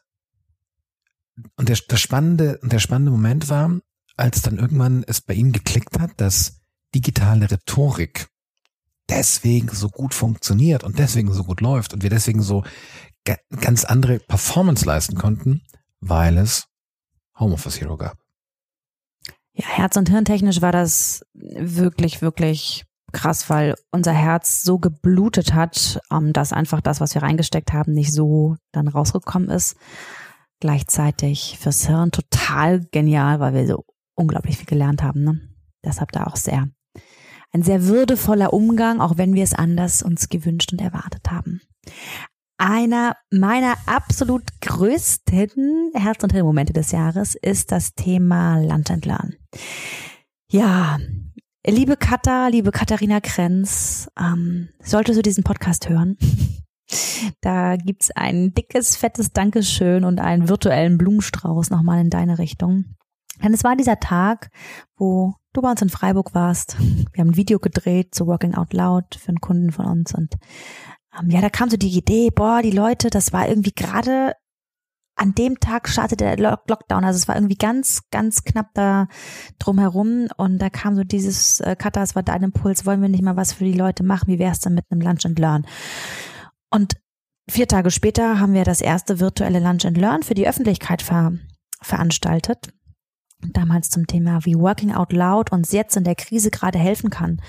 [1.56, 3.80] und der, der spannende, der spannende Moment war,
[4.18, 6.62] als dann irgendwann es bei ihm geklickt hat, dass
[6.94, 8.28] digitale Rhetorik
[9.10, 12.64] deswegen so gut funktioniert und deswegen so gut läuft und wir deswegen so
[13.26, 15.62] ga- ganz andere Performance leisten konnten,
[16.00, 16.66] weil es
[17.38, 18.18] Homeoffice Hero gab.
[19.54, 22.85] Ja, Herz- und Hirntechnisch war das wirklich, wirklich
[23.16, 27.94] krass, weil unser Herz so geblutet hat, ähm, dass einfach das, was wir reingesteckt haben,
[27.94, 29.76] nicht so dann rausgekommen ist.
[30.60, 33.86] Gleichzeitig fürs Hirn total genial, weil wir so
[34.16, 35.24] unglaublich viel gelernt haben.
[35.24, 35.42] Ne?
[35.84, 36.68] Deshalb da auch sehr
[37.52, 41.62] ein sehr würdevoller Umgang, auch wenn wir es anders uns gewünscht und erwartet haben.
[42.58, 49.36] Einer meiner absolut größten Herz- und Hirnmomente des Jahres ist das Thema Lunch and Learn.
[50.52, 50.98] Ja,
[51.72, 56.18] liebe Katha, liebe Katharina Krenz, ähm, solltest du diesen Podcast hören,
[57.42, 62.96] da gibt's ein dickes, fettes Dankeschön und einen virtuellen Blumenstrauß nochmal in deine Richtung.
[63.44, 64.50] Denn es war dieser Tag,
[64.96, 66.78] wo du bei uns in Freiburg warst.
[66.80, 70.36] Wir haben ein Video gedreht zu Working Out Loud für einen Kunden von uns und
[71.20, 74.34] ähm, ja, da kam so die Idee, boah, die Leute, das war irgendwie gerade
[75.16, 79.08] an dem Tag startete der Lock- Lockdown, also es war irgendwie ganz, ganz knapp da
[79.60, 83.24] drumherum und da kam so dieses, äh, Katha, es war dein Impuls, wollen wir nicht
[83.24, 85.66] mal was für die Leute machen, wie wär's denn mit einem Lunch and Learn?
[86.70, 86.96] Und
[87.50, 91.34] vier Tage später haben wir das erste virtuelle Lunch and Learn für die Öffentlichkeit ver
[91.82, 92.74] veranstaltet.
[93.42, 97.42] Damals zum Thema, wie Working Out Loud uns jetzt in der Krise gerade helfen kann.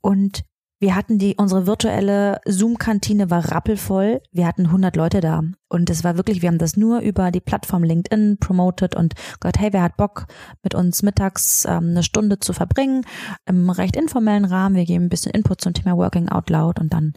[0.00, 0.44] Und
[0.78, 4.20] wir hatten die, unsere virtuelle Zoom-Kantine war rappelvoll.
[4.30, 5.40] Wir hatten 100 Leute da.
[5.68, 9.58] Und es war wirklich, wir haben das nur über die Plattform LinkedIn promoted und Gott,
[9.58, 10.26] hey, wer hat Bock,
[10.62, 13.04] mit uns mittags ähm, eine Stunde zu verbringen,
[13.46, 14.76] im recht informellen Rahmen.
[14.76, 17.14] Wir geben ein bisschen Input zum Thema Working Out Loud und dann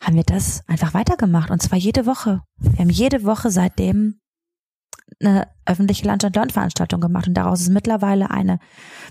[0.00, 1.50] haben wir das einfach weitergemacht.
[1.50, 2.42] Und zwar jede Woche.
[2.58, 4.19] Wir haben jede Woche seitdem
[5.20, 8.58] eine öffentliche Lunch and Learn Veranstaltung gemacht und daraus ist mittlerweile eine,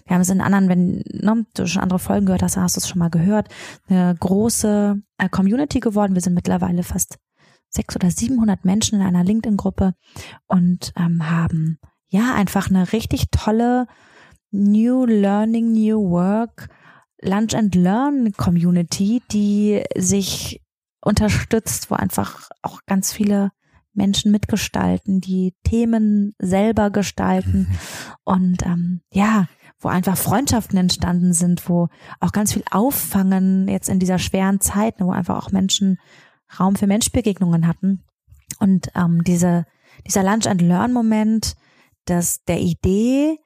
[0.06, 2.80] wir haben es in anderen, wenn ne, du schon andere Folgen gehört hast, hast du
[2.80, 3.50] es schon mal gehört,
[3.88, 6.16] eine große äh, Community geworden.
[6.16, 7.18] Wir sind mittlerweile fast
[7.70, 9.94] sechs oder 700 Menschen in einer LinkedIn-Gruppe
[10.48, 13.86] und ähm, haben ja einfach eine richtig tolle
[14.52, 16.70] New Learning, New Work,
[17.22, 20.62] Lunch and Learn Community, die sich
[21.02, 23.52] unterstützt, wo einfach auch ganz viele
[23.94, 27.68] Menschen mitgestalten, die Themen selber gestalten
[28.24, 29.48] und ähm, ja,
[29.80, 31.88] wo einfach Freundschaften entstanden sind, wo
[32.20, 35.98] auch ganz viel auffangen jetzt in dieser schweren Zeit, wo einfach auch Menschen
[36.60, 38.04] Raum für Menschbegegnungen hatten
[38.60, 39.66] und ähm, diese
[40.06, 41.56] dieser Lunch and Learn Moment,
[42.06, 43.38] dass der Idee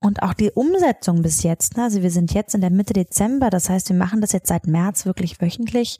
[0.00, 1.76] und auch die Umsetzung bis jetzt.
[1.76, 1.84] Ne?
[1.84, 4.66] Also wir sind jetzt in der Mitte Dezember, das heißt, wir machen das jetzt seit
[4.66, 5.98] März wirklich wöchentlich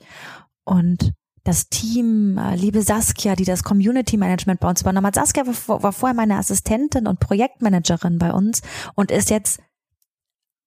[0.63, 1.13] und
[1.43, 5.15] das Team, äh, liebe Saskia, die das Community Management bei uns übernommen hat.
[5.15, 8.61] Saskia war, war vorher meine Assistentin und Projektmanagerin bei uns
[8.95, 9.59] und ist jetzt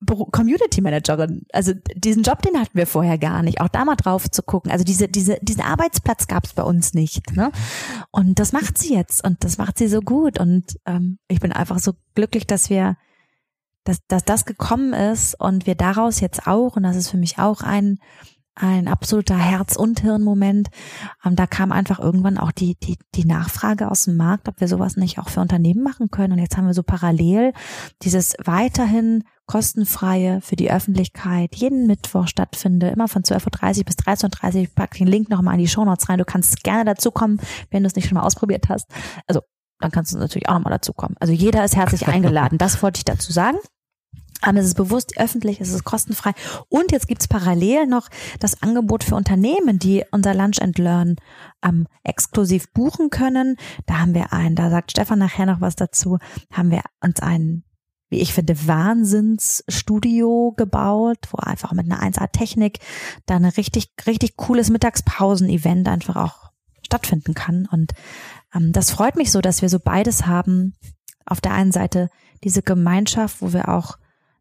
[0.06, 1.46] Community Managerin.
[1.52, 3.60] Also diesen Job, den hatten wir vorher gar nicht.
[3.60, 4.70] Auch da mal drauf zu gucken.
[4.70, 7.34] Also diese, diese, diesen Arbeitsplatz gab es bei uns nicht.
[7.34, 7.50] Ne?
[8.10, 10.38] Und das macht sie jetzt und das macht sie so gut.
[10.38, 12.96] Und ähm, ich bin einfach so glücklich, dass wir,
[13.84, 17.38] dass, dass das gekommen ist und wir daraus jetzt auch, und das ist für mich
[17.38, 17.98] auch ein
[18.54, 20.68] ein absoluter Herz- und Hirnmoment.
[21.24, 24.68] Ähm, da kam einfach irgendwann auch die, die, die Nachfrage aus dem Markt, ob wir
[24.68, 26.32] sowas nicht auch für Unternehmen machen können.
[26.32, 27.52] Und jetzt haben wir so parallel
[28.02, 34.54] dieses weiterhin kostenfreie für die Öffentlichkeit jeden Mittwoch stattfinde, immer von 12.30 Uhr bis 13.30
[34.54, 34.62] Uhr.
[34.62, 36.18] Ich pack den Link nochmal in die Shownotes rein.
[36.18, 37.40] Du kannst gerne dazukommen,
[37.70, 38.86] wenn du es nicht schon mal ausprobiert hast.
[39.26, 39.40] Also,
[39.80, 41.16] dann kannst du natürlich auch nochmal dazukommen.
[41.20, 42.58] Also jeder ist herzlich eingeladen.
[42.58, 43.58] Das wollte ich dazu sagen.
[44.44, 46.32] Aber es ist bewusst öffentlich, es ist kostenfrei.
[46.68, 51.16] Und jetzt gibt's parallel noch das Angebot für Unternehmen, die unser Lunch and Learn
[51.64, 53.56] ähm, exklusiv buchen können.
[53.86, 56.18] Da haben wir einen, da sagt Stefan nachher noch was dazu,
[56.52, 57.64] haben wir uns einen
[58.10, 62.78] wie ich finde, Wahnsinnsstudio gebaut, wo einfach mit einer 1A-Technik
[63.26, 66.52] da eine richtig, richtig cooles Mittagspausen-Event einfach auch
[66.84, 67.66] stattfinden kann.
[67.72, 67.92] Und
[68.54, 70.76] ähm, das freut mich so, dass wir so beides haben.
[71.26, 72.08] Auf der einen Seite
[72.44, 73.96] diese Gemeinschaft, wo wir auch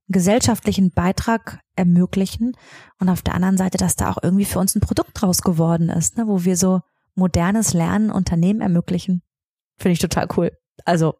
[0.10, 2.56] gesellschaftlichen Beitrag ermöglichen
[3.00, 5.90] und auf der anderen Seite, dass da auch irgendwie für uns ein Produkt draus geworden
[5.90, 6.82] ist, ne, wo wir so
[7.16, 9.22] modernes Lernen Unternehmen ermöglichen.
[9.78, 10.52] Finde ich total cool.
[10.86, 11.16] Also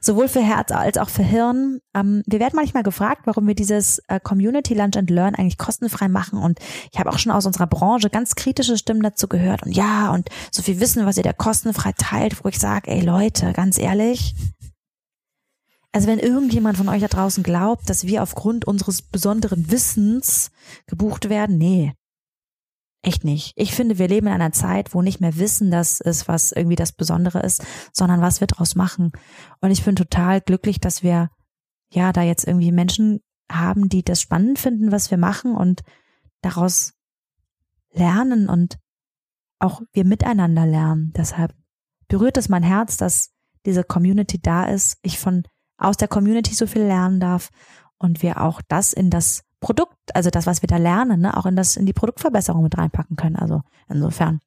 [0.00, 1.80] sowohl für Herz als auch für Hirn.
[1.94, 6.08] Ähm, wir werden manchmal gefragt, warum wir dieses äh, Community Lunch and Learn eigentlich kostenfrei
[6.08, 6.38] machen.
[6.38, 6.60] Und
[6.92, 9.64] ich habe auch schon aus unserer Branche ganz kritische Stimmen dazu gehört.
[9.64, 13.00] Und ja, und so viel Wissen, was ihr da kostenfrei teilt, wo ich sage, ey
[13.00, 14.34] Leute, ganz ehrlich,
[15.96, 20.50] also wenn irgendjemand von euch da draußen glaubt, dass wir aufgrund unseres besonderen Wissens
[20.86, 21.94] gebucht werden, nee.
[23.00, 23.54] Echt nicht.
[23.56, 26.76] Ich finde, wir leben in einer Zeit, wo nicht mehr Wissen das ist, was irgendwie
[26.76, 29.10] das Besondere ist, sondern was wir draus machen.
[29.62, 31.30] Und ich bin total glücklich, dass wir
[31.90, 33.20] ja da jetzt irgendwie Menschen
[33.50, 35.80] haben, die das spannend finden, was wir machen und
[36.42, 36.92] daraus
[37.92, 38.76] lernen und
[39.60, 41.14] auch wir miteinander lernen.
[41.16, 41.54] Deshalb
[42.06, 43.30] berührt es mein Herz, dass
[43.64, 44.98] diese Community da ist.
[45.00, 45.44] Ich von
[45.78, 47.50] aus der Community so viel lernen darf
[47.98, 51.46] und wir auch das in das Produkt, also das, was wir da lernen, ne, auch
[51.46, 53.36] in das, in die Produktverbesserung mit reinpacken können.
[53.36, 54.40] Also insofern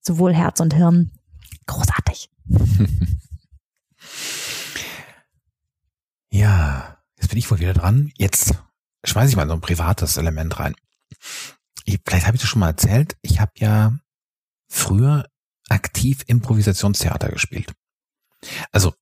[0.00, 1.12] sowohl Herz und Hirn
[1.66, 2.30] großartig.
[6.30, 8.12] ja, jetzt bin ich wohl wieder dran.
[8.16, 8.54] Jetzt
[9.04, 10.74] schmeiße ich mal so ein privates Element rein.
[11.84, 13.16] Ich, vielleicht habe ich das schon mal erzählt.
[13.22, 13.96] Ich habe ja
[14.68, 15.26] früher
[15.68, 17.72] aktiv Improvisationstheater gespielt.
[18.72, 18.94] Also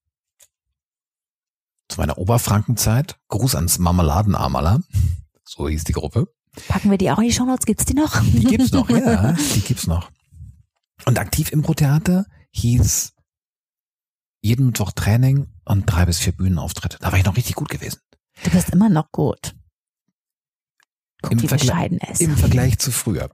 [1.95, 3.17] zu meiner Oberfrankenzeit.
[3.29, 4.81] Gruß ans Marmeladenarmaler.
[5.45, 6.27] So hieß die Gruppe.
[6.67, 7.65] Packen wir die auch in die Shownotes?
[7.65, 8.21] Gibt's die noch?
[8.21, 9.31] Die gibt's noch, ja.
[9.33, 10.11] Die gibt's noch.
[11.05, 13.13] Und aktiv Impro-Theater hieß
[14.41, 16.97] jeden Mittwoch Training und drei bis vier Bühnenauftritte.
[16.99, 17.99] Da war ich noch richtig gut gewesen.
[18.43, 19.55] Du bist immer noch gut.
[21.21, 23.29] Guck, Im, Vergleich, Im Vergleich zu früher.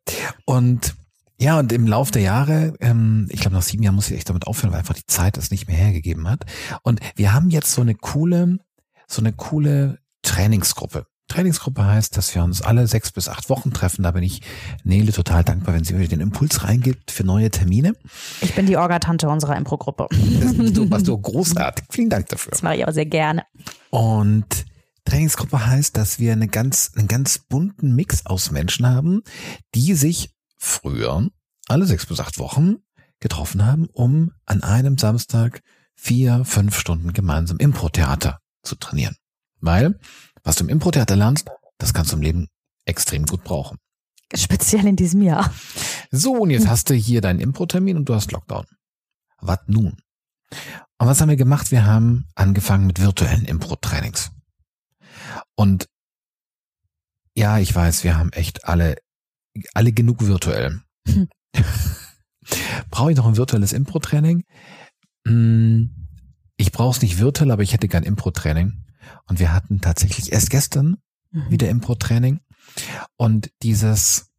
[0.45, 0.95] Und
[1.42, 4.30] ja, und im Lauf der Jahre, ähm, ich glaube nach sieben Jahren muss ich echt
[4.30, 6.46] damit aufhören, weil einfach die Zeit das nicht mehr hergegeben hat.
[6.84, 8.60] Und wir haben jetzt so eine coole,
[9.08, 11.08] so eine coole Trainingsgruppe.
[11.30, 14.04] Trainingsgruppe heißt, dass wir uns alle sechs bis acht Wochen treffen.
[14.04, 14.42] Da bin ich
[14.84, 17.94] Nele total dankbar, wenn sie mir den Impuls reingibt für neue Termine.
[18.42, 20.10] Ich bin die Orga-Tante unserer Impro-Gruppe.
[20.12, 21.86] Das du, was du großartig.
[21.89, 22.52] Vielen Dank dafür.
[22.52, 23.46] Das mache ich auch sehr gerne.
[23.89, 24.46] Und
[25.06, 29.24] Trainingsgruppe heißt, dass wir eine ganz, einen ganz bunten Mix aus Menschen haben,
[29.74, 30.30] die sich
[30.62, 31.28] früher
[31.68, 32.78] alle sechs bis acht Wochen
[33.20, 35.62] getroffen haben, um an einem Samstag
[35.95, 39.16] vier, fünf Stunden gemeinsam Impro-Theater zu trainieren.
[39.59, 39.99] Weil,
[40.43, 42.47] was du im Impro-Theater lernst, das kannst du im Leben
[42.86, 43.78] extrem gut brauchen.
[44.34, 45.51] Speziell in diesem Jahr.
[46.12, 48.66] So, und jetzt hast du hier deinen Impro-Termin und du hast Lockdown.
[49.39, 49.97] Was nun?
[50.97, 51.72] Und was haben wir gemacht?
[51.72, 54.32] Wir haben angefangen mit virtuellen Impro-Trainings.
[55.55, 55.88] Und
[57.36, 58.97] ja, ich weiß, wir haben echt alle
[59.74, 60.82] alle genug virtuell.
[61.08, 61.28] Hm.
[62.89, 64.43] Brauche ich noch ein virtuelles Impro-Training?
[65.28, 66.08] Hm,
[66.58, 68.84] ich brauche es nicht virtuell, aber ich hätte gern Impro-Training.
[69.28, 70.97] Und wir hatten tatsächlich erst gestern
[71.32, 71.49] mhm.
[71.49, 72.39] wieder Impro-Training.
[73.18, 74.32] Und dieses,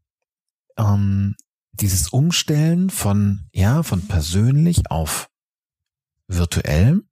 [0.77, 1.35] ähm,
[1.73, 5.31] dieses Umstellen von, ja, von persönlich auf
[6.29, 7.03] virtuell,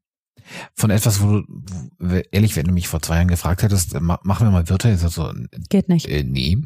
[0.74, 4.50] von etwas, wo du, ehrlich, wenn du mich vor zwei Jahren gefragt hättest, machen wir
[4.50, 5.32] mal virtuell, ist das so,
[5.68, 6.06] geht nicht.
[6.06, 6.58] Äh, nee.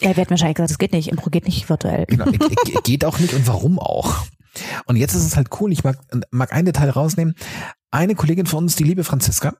[0.00, 2.06] Er wird wahrscheinlich gesagt, das geht nicht, Impro geht nicht virtuell.
[2.06, 2.26] Genau,
[2.84, 4.26] geht auch nicht und warum auch?
[4.86, 5.98] Und jetzt ist es halt cool, ich mag,
[6.30, 7.34] mag ein Detail rausnehmen.
[7.90, 9.54] Eine Kollegin von uns, die liebe Franziska,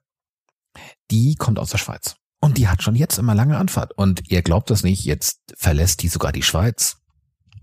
[1.10, 2.16] die kommt aus der Schweiz.
[2.40, 3.92] Und die hat schon jetzt immer lange Anfahrt.
[3.96, 6.96] Und ihr glaubt das nicht, jetzt verlässt die sogar die Schweiz.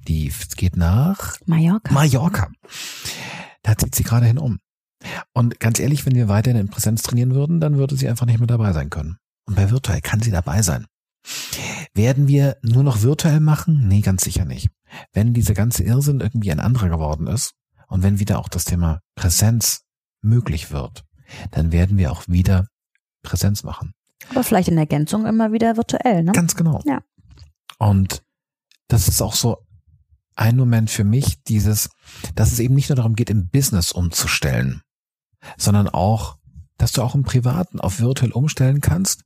[0.07, 1.93] Die geht nach Mallorca.
[1.93, 2.49] Mallorca.
[3.63, 4.59] Da zieht sie gerade hin um.
[5.33, 8.39] Und ganz ehrlich, wenn wir weiterhin in Präsenz trainieren würden, dann würde sie einfach nicht
[8.39, 9.17] mehr dabei sein können.
[9.45, 10.85] Und bei virtuell kann sie dabei sein.
[11.93, 13.87] Werden wir nur noch virtuell machen?
[13.87, 14.69] Nee, ganz sicher nicht.
[15.13, 17.53] Wenn dieser ganze Irrsinn irgendwie ein anderer geworden ist
[17.87, 19.81] und wenn wieder auch das Thema Präsenz
[20.21, 21.03] möglich wird,
[21.51, 22.67] dann werden wir auch wieder
[23.23, 23.93] Präsenz machen.
[24.29, 26.31] Aber vielleicht in Ergänzung immer wieder virtuell, ne?
[26.31, 26.81] Ganz genau.
[26.85, 27.01] Ja.
[27.77, 28.23] Und
[28.87, 29.57] das ist auch so
[30.35, 31.89] ein Moment für mich, dieses,
[32.35, 34.81] dass es eben nicht nur darum geht, im Business umzustellen,
[35.57, 36.37] sondern auch,
[36.77, 39.23] dass du auch im Privaten auf virtuell umstellen kannst.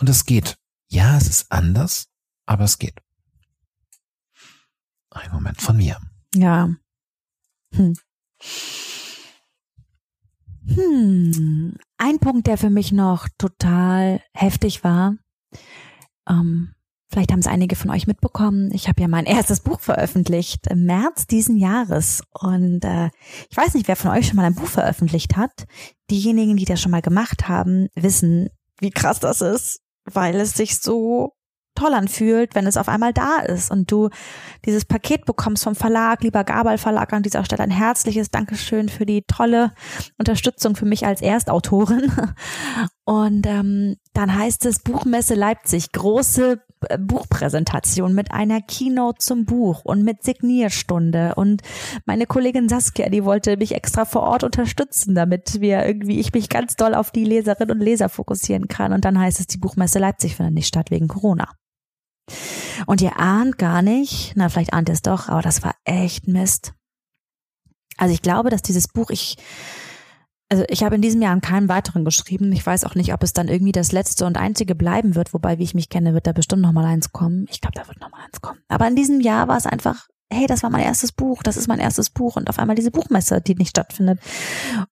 [0.00, 0.56] Und es geht.
[0.94, 2.06] Ja, es ist anders,
[2.46, 3.02] aber es geht.
[5.10, 5.98] Ein Moment von mir.
[6.36, 6.70] Ja.
[7.74, 7.94] Hm.
[10.68, 11.76] Hm.
[11.98, 15.16] Ein Punkt, der für mich noch total heftig war,
[16.28, 16.76] ähm,
[17.10, 20.84] vielleicht haben es einige von euch mitbekommen, ich habe ja mein erstes Buch veröffentlicht im
[20.84, 22.22] März diesen Jahres.
[22.30, 23.10] Und äh,
[23.50, 25.66] ich weiß nicht, wer von euch schon mal ein Buch veröffentlicht hat.
[26.08, 30.78] Diejenigen, die das schon mal gemacht haben, wissen, wie krass das ist, weil es sich
[30.78, 31.32] so
[31.74, 34.08] toll anfühlt, wenn es auf einmal da ist und du
[34.64, 39.06] dieses Paket bekommst vom Verlag, lieber Gabal Verlag an dieser Stelle ein herzliches Dankeschön für
[39.06, 39.72] die tolle
[40.18, 42.12] Unterstützung für mich als Erstautorin.
[43.04, 46.62] Und ähm, dann heißt es Buchmesse Leipzig, große
[46.98, 51.62] Buchpräsentation mit einer Keynote zum Buch und mit Signierstunde und
[52.06, 56.48] meine Kollegin Saskia, die wollte mich extra vor Ort unterstützen, damit wir irgendwie ich mich
[56.48, 59.98] ganz doll auf die Leserinnen und Leser fokussieren kann und dann heißt es die Buchmesse
[59.98, 61.48] Leipzig findet nicht statt wegen Corona.
[62.86, 66.26] Und ihr ahnt gar nicht, na vielleicht ahnt ihr es doch, aber das war echt
[66.26, 66.74] Mist.
[67.96, 69.36] Also ich glaube, dass dieses Buch, ich
[70.54, 72.52] also ich habe in diesem Jahr an keinem weiteren geschrieben.
[72.52, 75.58] Ich weiß auch nicht, ob es dann irgendwie das letzte und einzige bleiben wird, wobei,
[75.58, 77.46] wie ich mich kenne, wird da bestimmt noch mal eins kommen.
[77.50, 78.60] Ich glaube, da wird noch mal eins kommen.
[78.68, 81.66] Aber in diesem Jahr war es einfach, hey, das war mein erstes Buch, das ist
[81.66, 84.20] mein erstes Buch und auf einmal diese Buchmesse, die nicht stattfindet.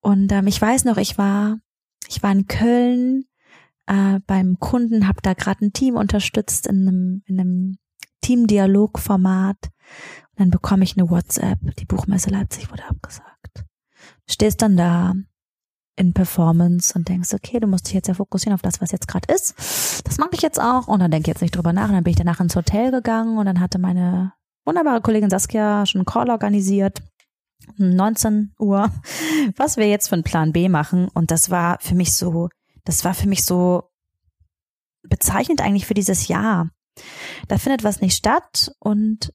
[0.01, 1.59] Und ähm, ich weiß noch, ich war,
[2.09, 3.27] ich war in Köln
[3.87, 7.79] äh, beim Kunden, habe da gerade ein Team unterstützt in einem, in einem
[8.23, 9.59] Teamdialog-Format.
[9.63, 13.65] Und dann bekomme ich eine WhatsApp, die Buchmesse Leipzig wurde abgesagt.
[14.29, 15.15] Stehst dann da,
[16.03, 19.07] in Performance und denkst, okay, du musst dich jetzt ja fokussieren auf das, was jetzt
[19.07, 19.55] gerade ist.
[20.05, 21.89] Das mache ich jetzt auch und dann denke ich jetzt nicht drüber nach.
[21.89, 24.33] Und dann bin ich danach ins Hotel gegangen und dann hatte meine
[24.65, 27.03] wunderbare Kollegin Saskia schon einen Call organisiert.
[27.77, 28.91] 19 Uhr,
[29.57, 31.09] was wir jetzt für einen Plan B machen.
[31.09, 32.49] Und das war für mich so,
[32.85, 33.85] das war für mich so
[35.05, 36.69] bezeichnend eigentlich für dieses Jahr.
[37.47, 39.33] Da findet was nicht statt und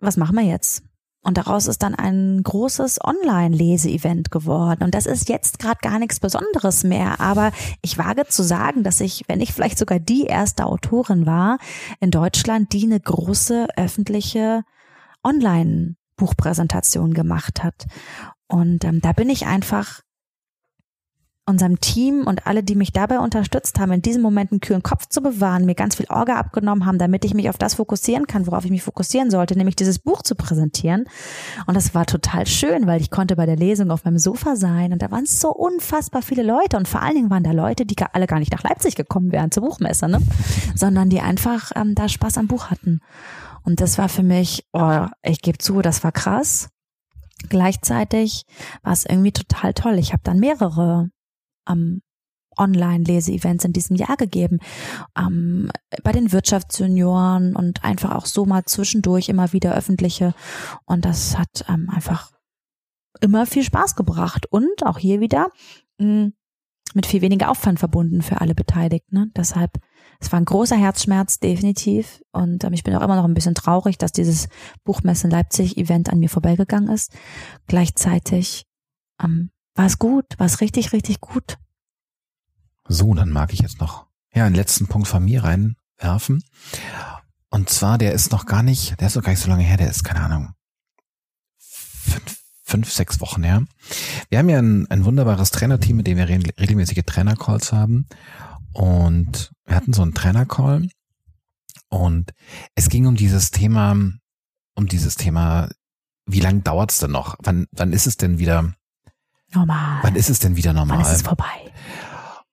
[0.00, 0.82] was machen wir jetzt?
[1.22, 4.82] Und daraus ist dann ein großes Online-Lese-Event geworden.
[4.84, 7.20] Und das ist jetzt gerade gar nichts Besonderes mehr.
[7.20, 7.52] Aber
[7.82, 11.58] ich wage zu sagen, dass ich, wenn ich vielleicht sogar die erste Autorin war
[12.00, 14.62] in Deutschland, die eine große öffentliche
[15.22, 17.86] Online-Buchpräsentation gemacht hat.
[18.48, 20.00] Und ähm, da bin ich einfach
[21.50, 25.20] unserem Team und alle, die mich dabei unterstützt haben, in diesem Moment kühlen Kopf zu
[25.20, 28.64] bewahren, mir ganz viel Orga abgenommen haben, damit ich mich auf das fokussieren kann, worauf
[28.64, 31.04] ich mich fokussieren sollte, nämlich dieses Buch zu präsentieren.
[31.66, 34.92] Und das war total schön, weil ich konnte bei der Lesung auf meinem Sofa sein
[34.92, 37.96] und da waren so unfassbar viele Leute und vor allen Dingen waren da Leute, die
[38.12, 40.20] alle gar nicht nach Leipzig gekommen wären zur Buchmesse, ne?
[40.74, 43.00] sondern die einfach ähm, da Spaß am Buch hatten.
[43.62, 46.70] Und das war für mich, oh, ich gebe zu, das war krass.
[47.48, 48.44] Gleichzeitig
[48.82, 49.98] war es irgendwie total toll.
[49.98, 51.10] Ich habe dann mehrere
[51.68, 52.02] ähm,
[52.56, 54.58] Online-Lese-Events in diesem Jahr gegeben,
[55.16, 55.70] ähm,
[56.02, 60.34] bei den Wirtschaftsjunioren und einfach auch so mal zwischendurch immer wieder öffentliche.
[60.84, 62.30] Und das hat ähm, einfach
[63.20, 65.50] immer viel Spaß gebracht und auch hier wieder
[65.98, 66.32] mh, hm,
[66.94, 69.16] mit viel weniger Aufwand verbunden für alle Beteiligten.
[69.16, 69.30] Ne?
[69.36, 69.78] Deshalb,
[70.18, 72.20] es war ein großer Herzschmerz, definitiv.
[72.32, 74.48] Und ähm, ich bin auch immer noch ein bisschen traurig, dass dieses
[74.84, 77.12] Buchmessen Leipzig-Event an mir vorbeigegangen ist.
[77.68, 78.66] Gleichzeitig
[79.22, 79.50] ähm,
[79.80, 81.56] war es gut, war es richtig, richtig gut.
[82.86, 86.44] So, dann mag ich jetzt noch ja einen letzten Punkt von mir reinwerfen.
[87.48, 89.78] Und zwar, der ist noch gar nicht, der ist noch gar nicht so lange her,
[89.78, 90.52] der ist, keine Ahnung,
[91.56, 93.64] fünf, fünf sechs Wochen her.
[94.28, 98.06] Wir haben ja ein, ein wunderbares Trainerteam, mit dem wir regelmäßige Trainercalls haben.
[98.74, 100.90] Und wir hatten so einen Trainercall
[101.88, 102.32] und
[102.74, 103.96] es ging um dieses Thema,
[104.74, 105.70] um dieses Thema,
[106.26, 107.36] wie lange dauert's denn noch?
[107.42, 108.74] Wann, wann ist es denn wieder
[109.54, 110.00] normal.
[110.02, 110.98] Wann ist es denn wieder normal?
[110.98, 111.72] Wann ist es vorbei?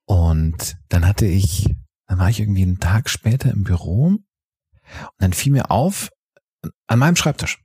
[0.05, 1.75] Und dann hatte ich,
[2.07, 4.23] dann war ich irgendwie einen Tag später im Büro und
[5.17, 6.09] dann fiel mir auf,
[6.87, 7.59] an meinem Schreibtisch,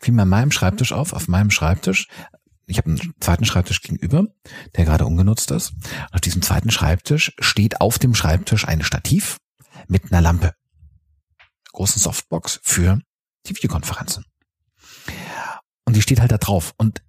[0.00, 2.08] fiel mir an meinem Schreibtisch auf, auf meinem Schreibtisch,
[2.66, 4.26] ich habe einen zweiten Schreibtisch gegenüber,
[4.76, 5.72] der gerade ungenutzt ist.
[6.10, 9.38] Auf diesem zweiten Schreibtisch steht auf dem Schreibtisch ein Stativ
[9.86, 10.52] mit einer Lampe.
[11.72, 12.98] Großen Softbox für
[13.46, 14.24] die Videokonferenzen.
[15.84, 16.74] Und die steht halt da drauf.
[16.76, 17.02] Und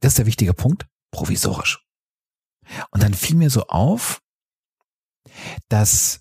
[0.00, 1.84] das ist der wichtige Punkt, provisorisch.
[2.90, 4.22] Und dann fiel mir so auf,
[5.68, 6.20] dass,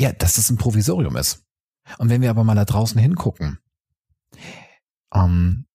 [0.00, 1.44] ja, dass das ein Provisorium ist.
[1.98, 3.58] Und wenn wir aber mal da draußen hingucken,
[5.12, 5.66] ähm,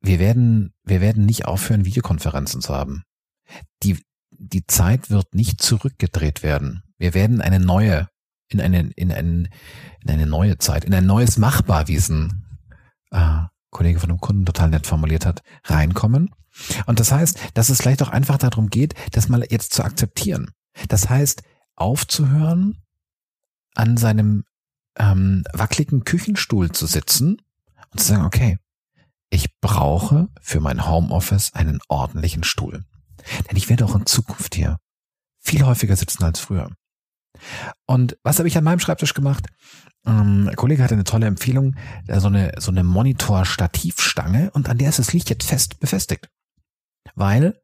[0.00, 3.04] wir werden, wir werden nicht aufhören, Videokonferenzen zu haben.
[3.82, 6.82] Die, die Zeit wird nicht zurückgedreht werden.
[6.98, 8.08] Wir werden eine neue,
[8.48, 9.48] in eine, in, ein,
[10.02, 12.60] in eine neue Zeit, in ein neues Machbarwiesen,
[13.10, 16.30] äh, Kollege von einem Kunden total nett formuliert hat, reinkommen.
[16.86, 20.50] Und das heißt, dass es vielleicht auch einfach darum geht, das mal jetzt zu akzeptieren.
[20.88, 21.42] Das heißt,
[21.74, 22.82] aufzuhören,
[23.74, 24.44] an seinem
[24.98, 27.42] ähm, wackeligen Küchenstuhl zu sitzen
[27.90, 28.58] und zu sagen, okay,
[29.28, 32.84] ich brauche für mein Homeoffice einen ordentlichen Stuhl.
[33.48, 34.78] Denn ich werde auch in Zukunft hier
[35.38, 36.70] viel häufiger sitzen als früher.
[37.86, 39.46] Und was habe ich an meinem Schreibtisch gemacht?
[40.06, 41.74] Ähm, ein Kollege hatte eine tolle Empfehlung,
[42.06, 46.30] äh, so eine, so eine Monitor-Stativstange und an der ist das Licht jetzt fest befestigt.
[47.14, 47.60] Weil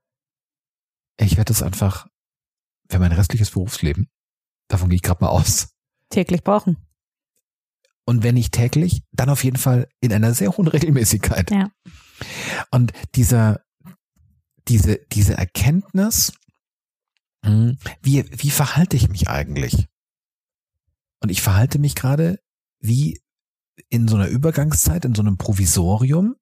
[1.18, 2.08] ich werde es einfach
[2.88, 4.08] für mein restliches Berufsleben,
[4.68, 5.68] davon gehe ich gerade mal aus,
[6.10, 6.76] täglich brauchen.
[8.04, 11.50] Und wenn nicht täglich, dann auf jeden Fall in einer sehr hohen Regelmäßigkeit.
[11.50, 11.70] Ja.
[12.70, 13.60] Und dieser,
[14.68, 16.32] diese, diese Erkenntnis,
[17.44, 19.88] hm, wie, wie verhalte ich mich eigentlich?
[21.22, 22.38] Und ich verhalte mich gerade
[22.80, 23.20] wie
[23.88, 26.34] in so einer Übergangszeit, in so einem Provisorium.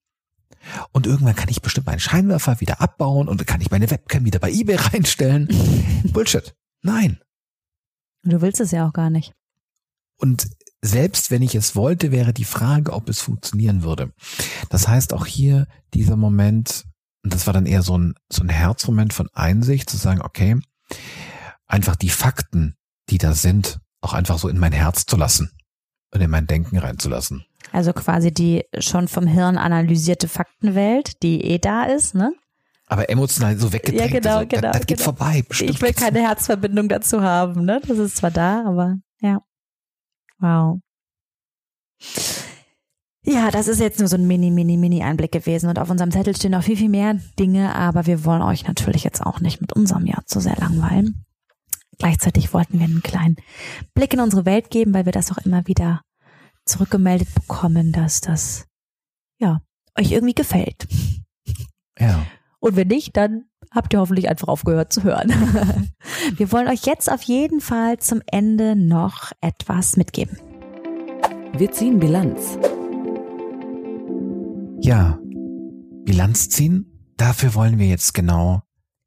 [0.92, 4.24] Und irgendwann kann ich bestimmt meinen Scheinwerfer wieder abbauen und dann kann ich meine Webcam
[4.24, 5.48] wieder bei eBay reinstellen.
[6.12, 6.54] Bullshit.
[6.82, 7.20] Nein.
[8.22, 9.34] Du willst es ja auch gar nicht.
[10.16, 10.50] Und
[10.82, 14.12] selbst wenn ich es wollte, wäre die Frage, ob es funktionieren würde.
[14.70, 16.84] Das heißt auch hier dieser Moment,
[17.22, 20.58] und das war dann eher so ein, so ein Herzmoment von Einsicht, zu sagen, okay,
[21.66, 22.76] einfach die Fakten,
[23.10, 25.50] die da sind, auch einfach so in mein Herz zu lassen
[26.12, 27.44] und in mein Denken reinzulassen.
[27.72, 32.32] Also quasi die schon vom Hirn analysierte Faktenwelt, die eh da ist, ne?
[32.86, 34.12] Aber emotional so weggedrängt.
[34.12, 34.62] Ja, genau, also, genau.
[34.62, 35.04] Das, das geht genau.
[35.04, 35.44] vorbei.
[35.48, 37.80] Bestimmt ich will keine Herzverbindung dazu haben, ne?
[37.86, 39.40] Das ist zwar da, aber ja.
[40.40, 40.80] Wow.
[43.22, 46.10] Ja, das ist jetzt nur so ein mini, mini, mini Einblick gewesen und auf unserem
[46.10, 49.60] Zettel stehen noch viel, viel mehr Dinge, aber wir wollen euch natürlich jetzt auch nicht
[49.60, 51.24] mit unserem Jahr zu sehr langweilen.
[52.00, 53.36] Gleichzeitig wollten wir einen kleinen
[53.94, 56.00] Blick in unsere Welt geben, weil wir das auch immer wieder
[56.64, 58.66] zurückgemeldet bekommen, dass das,
[59.38, 59.60] ja,
[59.98, 60.88] euch irgendwie gefällt.
[61.98, 62.24] Ja.
[62.58, 65.28] Und wenn nicht, dann habt ihr hoffentlich einfach aufgehört zu hören.
[66.36, 70.38] Wir wollen euch jetzt auf jeden Fall zum Ende noch etwas mitgeben.
[71.52, 72.58] Wir ziehen Bilanz.
[74.80, 75.18] Ja,
[76.04, 77.12] Bilanz ziehen.
[77.18, 78.62] Dafür wollen wir jetzt genau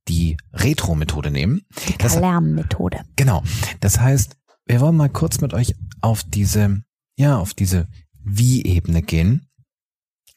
[0.07, 1.65] die Retro-Methode nehmen.
[1.87, 3.01] Die Kalerm-Methode.
[3.15, 3.43] Genau.
[3.79, 6.83] Das heißt, wir wollen mal kurz mit euch auf diese,
[7.17, 7.87] ja, auf diese
[8.23, 9.47] Wie-Ebene gehen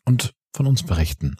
[0.04, 1.36] und von uns berichten.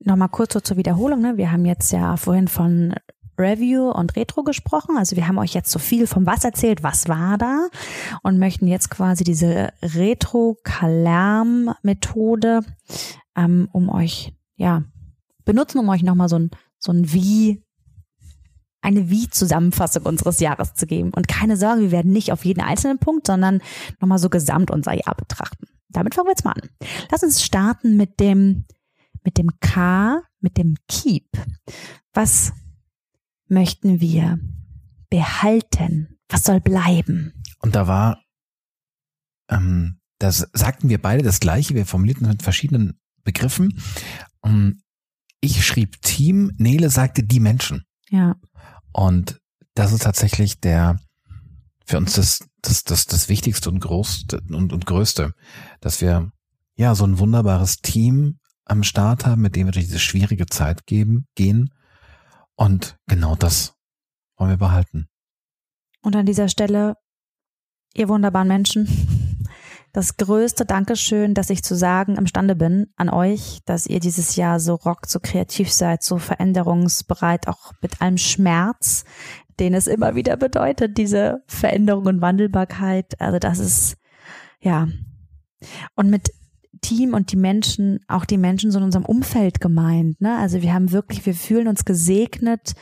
[0.00, 1.20] Nochmal kurz so zur Wiederholung.
[1.20, 1.36] Ne?
[1.36, 2.94] Wir haben jetzt ja vorhin von
[3.38, 4.96] Review und Retro gesprochen.
[4.96, 7.68] Also wir haben euch jetzt so viel vom Was erzählt, was war da
[8.22, 12.60] und möchten jetzt quasi diese Retro-Kalerm-Methode
[13.36, 14.82] ähm, um euch, ja,
[15.44, 16.50] benutzen, um euch nochmal so ein,
[16.86, 17.62] so ein Wie,
[18.80, 21.12] eine Wie-Zusammenfassung unseres Jahres zu geben.
[21.14, 23.60] Und keine Sorge, wir werden nicht auf jeden einzelnen Punkt, sondern
[24.00, 25.66] nochmal so gesamt unser Jahr betrachten.
[25.88, 26.68] Damit fangen wir jetzt mal an.
[27.10, 28.64] Lass uns starten mit dem
[29.26, 31.28] mit dem K, mit dem Keep.
[32.14, 32.52] Was
[33.48, 34.38] möchten wir
[35.10, 36.20] behalten?
[36.28, 37.42] Was soll bleiben?
[37.58, 38.22] Und da war,
[39.50, 41.74] ähm, das sagten wir beide das Gleiche.
[41.74, 43.82] Wir formulierten mit verschiedenen Begriffen.
[44.44, 44.80] Ähm,
[45.46, 47.84] ich schrieb Team, Nele sagte die Menschen.
[48.10, 48.36] Ja.
[48.92, 49.40] Und
[49.74, 50.98] das ist tatsächlich der,
[51.86, 55.32] für uns das, das, das, das Wichtigste und Größte und, und Größte,
[55.80, 56.30] dass wir
[56.76, 60.86] ja so ein wunderbares Team am Start haben, mit dem wir durch diese schwierige Zeit
[60.86, 61.72] geben, gehen.
[62.56, 63.74] Und genau das
[64.36, 65.06] wollen wir behalten.
[66.02, 66.94] Und an dieser Stelle,
[67.94, 68.86] ihr wunderbaren Menschen,
[69.96, 74.60] das größte Dankeschön, dass ich zu sagen imstande bin an euch, dass ihr dieses Jahr
[74.60, 79.06] so rockt, so kreativ seid, so veränderungsbereit, auch mit allem Schmerz,
[79.58, 83.18] den es immer wieder bedeutet, diese Veränderung und Wandelbarkeit.
[83.22, 83.96] Also das ist,
[84.60, 84.86] ja.
[85.94, 86.30] Und mit
[86.82, 90.20] Team und die Menschen, auch die Menschen so in unserem Umfeld gemeint.
[90.20, 90.36] Ne?
[90.36, 92.74] Also wir haben wirklich, wir fühlen uns gesegnet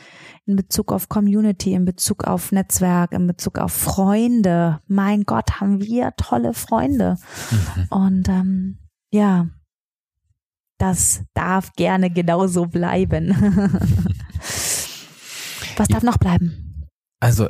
[0.45, 4.79] in Bezug auf Community, in Bezug auf Netzwerk, in Bezug auf Freunde.
[4.87, 7.17] Mein Gott, haben wir tolle Freunde.
[7.51, 7.87] Mhm.
[7.89, 8.77] Und ähm,
[9.11, 9.47] ja,
[10.77, 13.29] das darf gerne genauso bleiben.
[15.77, 16.87] Was darf noch bleiben?
[17.19, 17.49] Also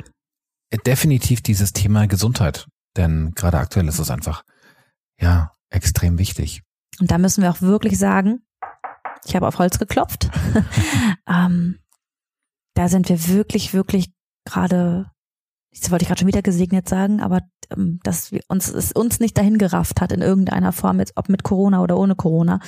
[0.86, 2.66] definitiv dieses Thema Gesundheit,
[2.96, 4.42] denn gerade aktuell ist es einfach
[5.20, 6.62] ja extrem wichtig.
[6.98, 8.40] Und da müssen wir auch wirklich sagen,
[9.24, 10.30] ich habe auf Holz geklopft.
[11.28, 11.78] ähm,
[12.76, 14.12] da sind wir wirklich, wirklich
[14.44, 15.10] gerade,
[15.72, 19.18] jetzt wollte ich gerade schon wieder gesegnet sagen, aber ähm, dass wir uns es uns
[19.18, 22.60] nicht dahin gerafft hat in irgendeiner Form, jetzt ob mit Corona oder ohne Corona.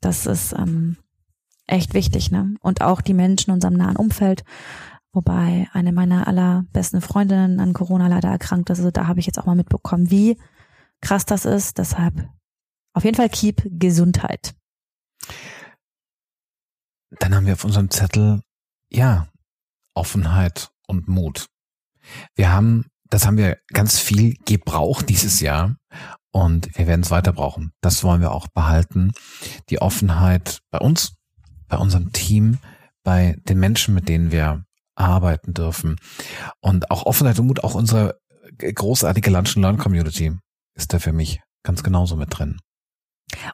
[0.00, 0.96] Das ist ähm,
[1.66, 2.54] echt wichtig, ne?
[2.60, 4.44] Und auch die Menschen in unserem nahen Umfeld.
[5.12, 8.78] Wobei eine meiner allerbesten Freundinnen an Corona leider erkrankt ist.
[8.78, 10.38] Also da habe ich jetzt auch mal mitbekommen, wie
[11.00, 11.78] krass das ist.
[11.78, 12.28] Deshalb
[12.92, 14.54] auf jeden Fall keep Gesundheit.
[17.18, 18.42] Dann haben wir auf unserem Zettel,
[18.88, 19.26] ja,
[20.00, 21.48] Offenheit und Mut.
[22.34, 25.76] Wir haben, das haben wir ganz viel gebraucht dieses Jahr
[26.32, 27.72] und wir werden es weiter brauchen.
[27.82, 29.12] Das wollen wir auch behalten.
[29.68, 31.16] Die Offenheit bei uns,
[31.68, 32.56] bei unserem Team,
[33.02, 35.96] bei den Menschen, mit denen wir arbeiten dürfen.
[36.60, 38.18] Und auch Offenheit und Mut, auch unsere
[38.56, 40.32] großartige Lunch and Learn Community
[40.74, 42.58] ist da für mich ganz genauso mit drin.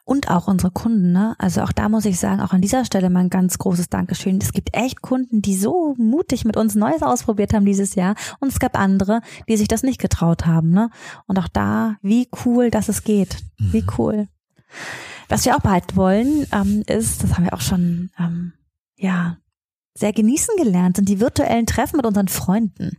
[0.03, 1.35] Und auch unsere Kunden, ne?
[1.37, 4.39] Also auch da muss ich sagen, auch an dieser Stelle mal ein ganz großes Dankeschön.
[4.41, 8.15] Es gibt echt Kunden, die so mutig mit uns Neues ausprobiert haben dieses Jahr.
[8.39, 10.89] Und es gab andere, die sich das nicht getraut haben, ne?
[11.25, 13.37] Und auch da, wie cool, dass es geht.
[13.57, 13.89] Wie mhm.
[13.97, 14.27] cool.
[15.29, 18.53] Was wir auch behalten wollen, ähm, ist, das haben wir auch schon, ähm,
[18.95, 19.37] ja,
[19.93, 22.97] sehr genießen gelernt, sind die virtuellen Treffen mit unseren Freunden.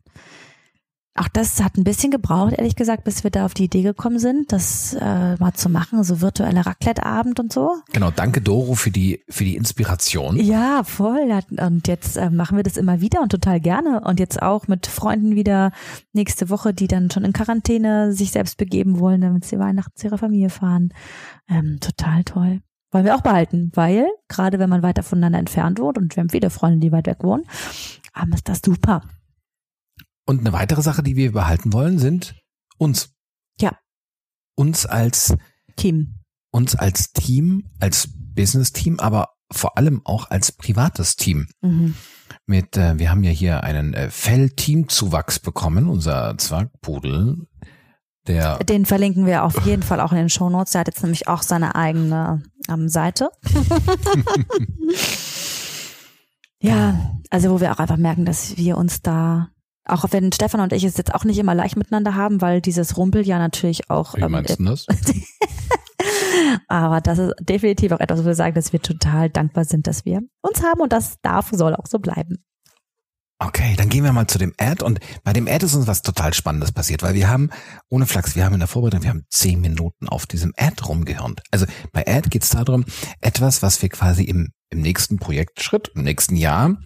[1.18, 4.20] Auch das hat ein bisschen gebraucht, ehrlich gesagt, bis wir da auf die Idee gekommen
[4.20, 7.72] sind, das äh, mal zu machen, so virtuelle Raclette-Abend und so.
[7.92, 10.36] Genau, danke Doro für die für die Inspiration.
[10.36, 11.40] Ja, voll.
[11.56, 14.00] Und jetzt äh, machen wir das immer wieder und total gerne.
[14.02, 15.72] Und jetzt auch mit Freunden wieder
[16.12, 20.06] nächste Woche, die dann schon in Quarantäne sich selbst begeben wollen, damit sie Weihnachten zu
[20.06, 20.90] ihrer Familie fahren.
[21.48, 22.60] Ähm, total toll.
[22.92, 26.30] Wollen wir auch behalten, weil gerade wenn man weiter voneinander entfernt wohnt und wir haben
[26.30, 27.44] viele Freunde, die weit weg wohnen,
[28.34, 29.02] ist das super.
[30.28, 32.34] Und eine weitere Sache, die wir behalten wollen, sind
[32.76, 33.14] uns.
[33.58, 33.78] Ja.
[34.56, 35.34] Uns als
[35.76, 36.16] Team.
[36.50, 41.48] Uns als Team, als Business-Team, aber vor allem auch als privates Team.
[41.62, 41.94] Mhm.
[42.44, 47.46] Mit, äh, wir haben ja hier einen äh, Fell-Teamzuwachs bekommen, unser Zwergpudel,
[48.26, 48.58] der.
[48.58, 50.72] Den verlinken wir auf jeden Fall auch in den Show Notes.
[50.72, 53.30] Der hat jetzt nämlich auch seine eigene ähm, Seite.
[56.60, 59.48] ja, also wo wir auch einfach merken, dass wir uns da
[59.88, 62.96] auch wenn Stefan und ich es jetzt auch nicht immer leicht miteinander haben, weil dieses
[62.96, 64.14] Rumpel ja natürlich auch.
[64.14, 64.86] Wie ähm, meinst du das?
[66.68, 70.04] Aber das ist definitiv auch etwas, wo wir sagen, dass wir total dankbar sind, dass
[70.04, 72.44] wir uns haben und das darf, soll auch so bleiben.
[73.40, 76.02] Okay, dann gehen wir mal zu dem Ad und bei dem Ad ist uns was
[76.02, 77.50] total Spannendes passiert, weil wir haben,
[77.88, 81.42] ohne Flachs, wir haben in der Vorbereitung, wir haben zehn Minuten auf diesem Ad rumgehirnt.
[81.52, 82.84] Also bei Ad geht es darum,
[83.20, 86.78] etwas, was wir quasi im, im nächsten Projektschritt, im nächsten Jahr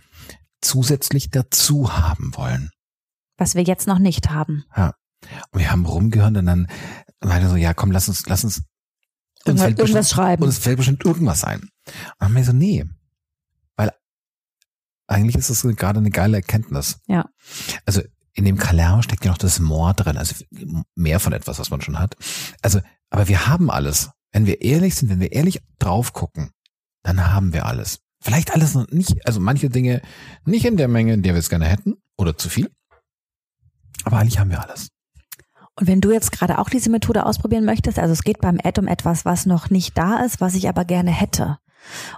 [0.61, 2.71] zusätzlich dazu haben wollen.
[3.43, 4.64] Was wir jetzt noch nicht haben.
[4.76, 4.95] Ja.
[5.51, 6.68] Und wir haben rumgehört und dann
[7.20, 8.62] meinte so, ja komm, lass uns, lass uns,
[9.45, 10.43] uns irgendwas, irgendwas schreiben.
[10.45, 11.61] Uns fällt bestimmt irgendwas ein.
[11.61, 11.70] Und
[12.18, 12.84] dann haben wir so, nee,
[15.12, 17.01] eigentlich ist es gerade eine geile Erkenntnis.
[17.07, 17.28] Ja.
[17.84, 20.34] Also in dem Kaler steckt ja noch das Moor drin, also
[20.95, 22.16] mehr von etwas, was man schon hat.
[22.62, 22.80] Also,
[23.11, 24.11] aber wir haben alles.
[24.32, 26.53] Wenn wir ehrlich sind, wenn wir ehrlich drauf gucken,
[27.03, 27.99] dann haben wir alles.
[28.22, 30.01] Vielleicht alles noch nicht, also manche Dinge
[30.47, 32.70] nicht in der Menge, in der wir es gerne hätten oder zu viel.
[34.05, 34.89] Aber eigentlich haben wir alles.
[35.79, 38.81] Und wenn du jetzt gerade auch diese Methode ausprobieren möchtest, also es geht beim Ad
[38.81, 41.59] um etwas, was noch nicht da ist, was ich aber gerne hätte.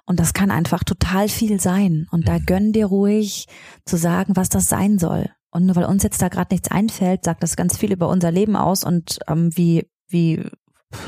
[0.05, 2.07] Und das kann einfach total viel sein.
[2.11, 2.47] Und da mhm.
[2.47, 3.47] gönn dir ruhig
[3.85, 5.31] zu sagen, was das sein soll.
[5.51, 8.33] Und nur weil uns jetzt da gerade nichts einfällt, sagt das ganz viel über unser
[8.33, 10.45] Leben aus und ähm, wie, wie,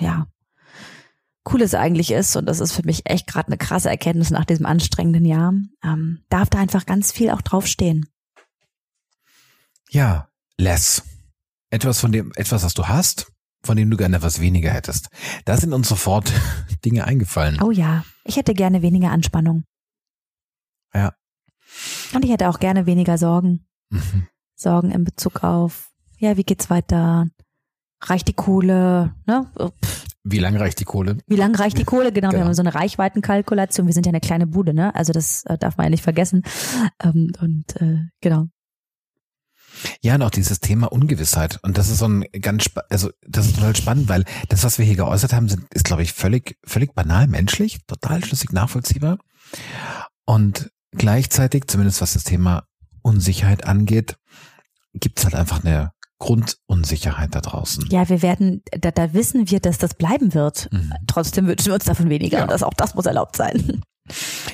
[0.01, 0.29] ja,
[1.53, 2.37] cool es eigentlich ist.
[2.37, 5.53] Und das ist für mich echt gerade eine krasse Erkenntnis nach diesem anstrengenden Jahr.
[5.83, 8.07] Ähm, darf da einfach ganz viel auch draufstehen.
[9.91, 11.03] Ja, less.
[11.71, 13.33] Etwas von dem, etwas, was du hast,
[13.65, 15.09] von dem du gerne etwas weniger hättest.
[15.45, 16.33] Da sind uns sofort
[16.85, 17.61] Dinge eingefallen.
[17.61, 19.65] Oh ja, ich hätte gerne weniger Anspannung.
[20.95, 21.13] Ja.
[22.15, 23.67] Und ich hätte auch gerne weniger Sorgen.
[23.91, 24.29] Mhm.
[24.55, 27.27] Sorgen in Bezug auf, ja, wie geht's weiter?
[28.03, 29.15] Reicht die Kohle?
[29.27, 29.51] Ne?
[30.23, 31.19] Wie lange reicht die Kohle?
[31.27, 32.13] Wie lange reicht die Kohle?
[32.13, 33.87] Genau, genau, wir haben so eine Reichweitenkalkulation.
[33.87, 34.95] Wir sind ja eine kleine Bude, ne?
[34.95, 36.43] Also das äh, darf man ja nicht vergessen.
[37.03, 38.47] Ähm, und äh, genau.
[40.03, 41.59] Ja, und auch dieses Thema Ungewissheit.
[41.63, 44.85] Und das ist so ein ganz, also das ist total spannend, weil das, was wir
[44.85, 49.19] hier geäußert haben, sind, ist, glaube ich, völlig, völlig banal menschlich, total schlüssig nachvollziehbar.
[50.25, 52.65] Und gleichzeitig, zumindest was das Thema
[53.03, 54.17] Unsicherheit angeht,
[54.95, 57.87] gibt es halt einfach eine Grundunsicherheit da draußen.
[57.91, 60.73] Ja, wir werden, da, da wissen wir, dass das bleiben wird.
[60.73, 60.93] Mhm.
[61.07, 62.45] Trotzdem wünschen wir uns davon weniger Ja.
[62.45, 63.83] und das, auch das muss erlaubt sein.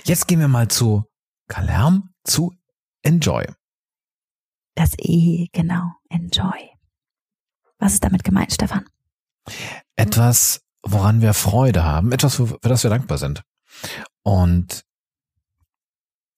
[0.04, 1.04] Jetzt gehen wir mal zu
[1.48, 2.52] Kalerm, zu
[3.02, 3.44] Enjoy.
[4.74, 5.92] Das E, genau.
[6.08, 6.70] Enjoy.
[7.78, 8.88] Was ist damit gemeint, Stefan?
[9.96, 13.42] Etwas, woran wir Freude haben, etwas, für das wir dankbar sind.
[14.22, 14.84] Und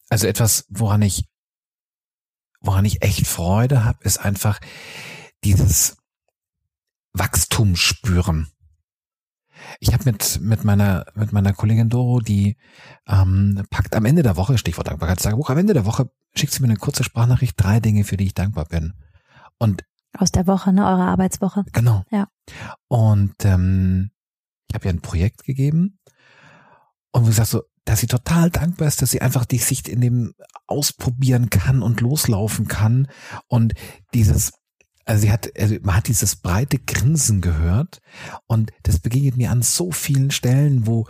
[0.08, 1.26] also etwas, woran ich,
[2.60, 4.60] woran ich echt Freude habe, ist einfach
[5.44, 5.96] dieses
[7.12, 8.50] Wachstum spüren.
[9.80, 12.56] Ich habe mit mit meiner mit meiner Kollegin Doro, die
[13.06, 15.50] ähm, packt am Ende der Woche Stichwort Dankbarkeitstagebuch.
[15.50, 18.34] Am Ende der Woche schickt sie mir eine kurze Sprachnachricht, drei Dinge, für die ich
[18.34, 18.94] dankbar bin.
[19.58, 19.84] Und
[20.16, 20.86] Aus der Woche, ne?
[20.86, 21.64] Eure Arbeitswoche.
[21.72, 22.04] Genau.
[22.10, 22.28] Ja.
[22.88, 24.10] Und ähm,
[24.68, 25.98] ich habe ihr ein Projekt gegeben
[27.12, 30.00] und wie gesagt so, dass sie total dankbar ist, dass sie einfach die sich in
[30.00, 30.34] dem
[30.66, 33.08] ausprobieren kann und loslaufen kann
[33.46, 33.74] und
[34.14, 34.52] dieses
[35.04, 38.00] also sie hat, also man hat dieses breite Grinsen gehört
[38.46, 41.06] und das begegnet mir an so vielen Stellen, wo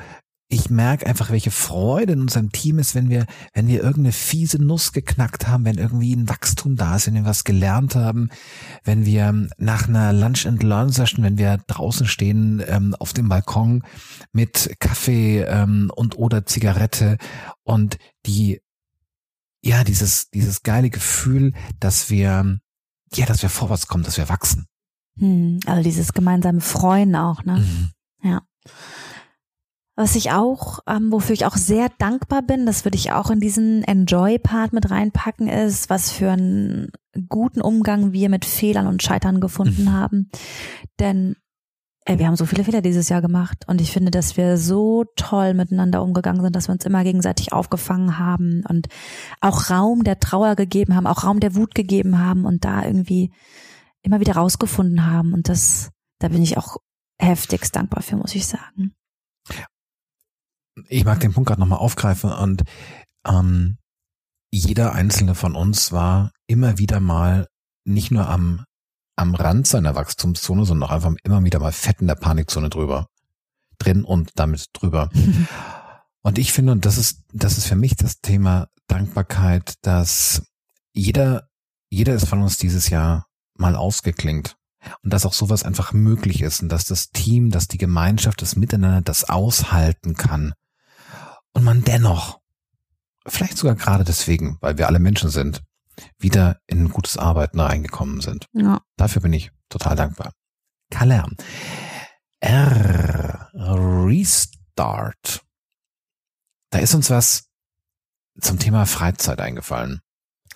[0.49, 4.63] ich merke einfach, welche Freude in unserem Team ist, wenn wir, wenn wir irgendeine fiese
[4.63, 8.29] Nuss geknackt haben, wenn irgendwie ein Wachstum da ist, wenn wir was gelernt haben,
[8.85, 13.29] wenn wir nach einer Lunch and Learn Session, wenn wir draußen stehen ähm, auf dem
[13.29, 13.83] Balkon
[14.33, 17.17] mit Kaffee ähm, und oder Zigarette
[17.63, 18.61] und die
[19.63, 22.61] ja dieses dieses geile Gefühl, dass wir
[23.17, 24.67] ja, dass wir vorwärts kommen, dass wir wachsen.
[25.19, 27.59] Hm, also dieses gemeinsame Freuen auch, ne?
[27.59, 27.91] Mhm.
[29.97, 33.39] Was ich auch, ähm, wofür ich auch sehr dankbar bin, das würde ich auch in
[33.39, 36.91] diesen Enjoy-Part mit reinpacken, ist, was für einen
[37.29, 39.93] guten Umgang wir mit Fehlern und Scheitern gefunden Mhm.
[39.93, 40.31] haben.
[40.99, 41.37] Denn
[42.07, 45.05] ey, wir haben so viele Fehler dieses Jahr gemacht und ich finde, dass wir so
[45.17, 48.89] toll miteinander umgegangen sind, dass wir uns immer gegenseitig aufgefangen haben und
[49.41, 53.33] auch Raum der Trauer gegeben haben, auch Raum der Wut gegeben haben und da irgendwie
[54.03, 55.33] immer wieder rausgefunden haben.
[55.33, 56.77] Und das, da bin ich auch
[57.19, 58.93] heftigst dankbar für, muss ich sagen.
[60.89, 62.65] ich mag den Punkt gerade nochmal aufgreifen und
[63.27, 63.79] ähm,
[64.53, 67.49] jeder einzelne von uns war immer wieder mal
[67.87, 68.65] nicht nur am,
[69.17, 73.09] am Rand seiner Wachstumszone, sondern auch einfach immer wieder mal fett in der Panikzone drüber.
[73.79, 75.11] Drin und damit drüber.
[76.27, 80.47] Und ich finde, und das ist, das ist für mich das Thema Dankbarkeit, dass
[80.95, 81.51] jeder,
[81.91, 83.27] jeder ist von uns dieses Jahr
[83.59, 84.57] mal ausgeklingt.
[85.03, 88.57] Und dass auch sowas einfach möglich ist und dass das Team, dass die Gemeinschaft, das
[88.57, 90.55] Miteinander das aushalten kann.
[91.53, 92.41] Und man dennoch,
[93.27, 95.63] vielleicht sogar gerade deswegen, weil wir alle Menschen sind,
[96.19, 98.47] wieder in ein gutes Arbeiten reingekommen sind.
[98.53, 98.81] Ja.
[98.97, 100.33] Dafür bin ich total dankbar.
[100.91, 101.37] Kalern.
[102.41, 103.51] R.
[103.55, 105.43] Restart.
[106.71, 107.49] Da ist uns was
[108.41, 110.01] zum Thema Freizeit eingefallen.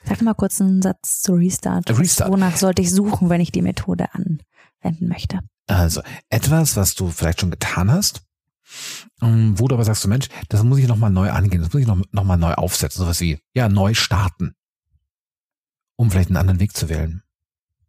[0.05, 1.91] Sag mal kurz einen Satz zu Restart.
[1.91, 2.31] Restart.
[2.31, 5.41] Wonach sollte ich suchen, wenn ich die Methode anwenden möchte?
[5.67, 8.23] Also etwas, was du vielleicht schon getan hast,
[9.23, 11.83] ähm, wo du aber sagst, du Mensch, das muss ich nochmal neu angehen, das muss
[11.83, 14.55] ich noch, noch mal neu aufsetzen, sowas wie, ja, neu starten,
[15.99, 17.23] um vielleicht einen anderen Weg zu wählen.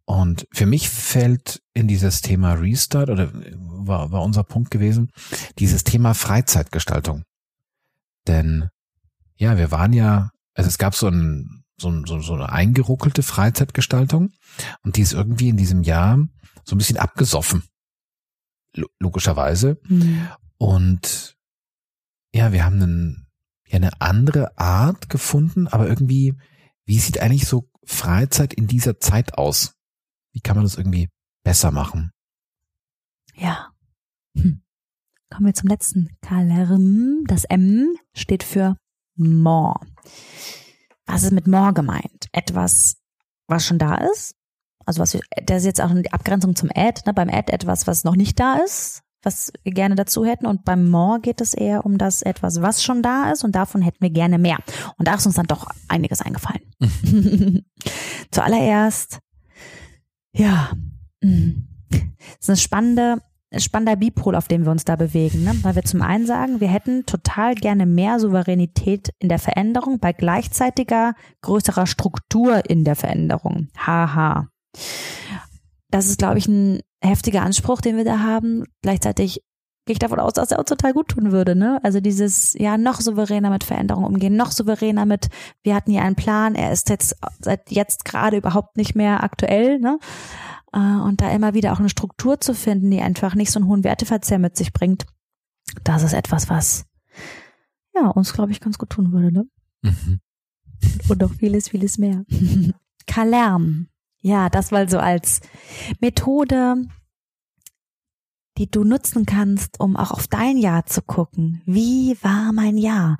[0.04, 5.12] Und für mich fällt in dieses Thema Restart oder war, war unser Punkt gewesen,
[5.58, 7.22] dieses Thema Freizeitgestaltung.
[8.26, 8.68] Denn
[9.36, 13.22] ja, wir waren ja, also es gab so, ein, so, ein, so, so eine eingeruckelte
[13.22, 14.32] Freizeitgestaltung
[14.82, 16.18] und die ist irgendwie in diesem Jahr
[16.64, 17.62] so ein bisschen abgesoffen.
[18.74, 19.80] Lo- Logischerweise.
[19.86, 20.28] Hm.
[20.58, 21.36] Und
[22.34, 23.26] ja, wir haben einen,
[23.66, 26.34] ja, eine andere Art gefunden, aber irgendwie,
[26.84, 29.74] wie sieht eigentlich so Freizeit in dieser Zeit aus?
[30.32, 31.08] Wie kann man das irgendwie
[31.44, 32.12] besser machen?
[33.34, 33.72] Ja.
[34.36, 34.62] Hm.
[35.30, 36.16] Kommen wir zum letzten.
[37.26, 38.76] Das M steht für
[39.16, 39.80] more.
[41.06, 42.28] Was ist mit more gemeint?
[42.32, 42.96] Etwas,
[43.48, 44.34] was schon da ist.
[44.86, 47.02] Also was wir, das ist jetzt auch die Abgrenzung zum Add.
[47.06, 47.14] Ne?
[47.14, 50.46] Beim Add etwas, was noch nicht da ist, was wir gerne dazu hätten.
[50.46, 53.44] Und beim more geht es eher um das etwas, was schon da ist.
[53.44, 54.58] Und davon hätten wir gerne mehr.
[54.98, 56.62] Und da ist uns dann doch einiges eingefallen.
[58.30, 59.18] Zuallererst,
[60.32, 60.70] ja,
[61.22, 61.50] mm,
[61.90, 63.22] es ist eine spannende,
[63.52, 65.52] ein spannender Bipol, auf dem wir uns da bewegen, ne?
[65.62, 70.12] weil wir zum einen sagen, wir hätten total gerne mehr Souveränität in der Veränderung bei
[70.12, 73.68] gleichzeitiger größerer Struktur in der Veränderung.
[73.76, 74.48] Haha.
[75.90, 78.64] Das ist, glaube ich, ein heftiger Anspruch, den wir da haben.
[78.82, 79.42] Gleichzeitig
[79.86, 81.56] gehe ich davon aus, dass er uns total gut tun würde.
[81.56, 81.80] Ne?
[81.82, 85.28] Also dieses, ja, noch souveräner mit Veränderung umgehen, noch souveräner mit,
[85.62, 89.78] wir hatten hier einen Plan, er ist jetzt seit jetzt gerade überhaupt nicht mehr aktuell.
[89.78, 89.98] Ne?
[90.72, 93.68] Äh, und da immer wieder auch eine Struktur zu finden, die einfach nicht so einen
[93.68, 95.06] hohen Werteverzehr mit sich bringt,
[95.84, 96.84] das ist etwas, was
[97.94, 99.32] ja uns, glaube ich, ganz gut tun würde.
[99.32, 99.46] Ne?
[99.82, 100.20] Mhm.
[101.08, 102.24] Und noch vieles, vieles mehr.
[103.06, 103.88] Kalärm.
[104.22, 105.40] Ja, das mal so als
[106.00, 106.76] Methode,
[108.58, 111.62] die du nutzen kannst, um auch auf dein Jahr zu gucken.
[111.64, 113.16] Wie war mein Jahr?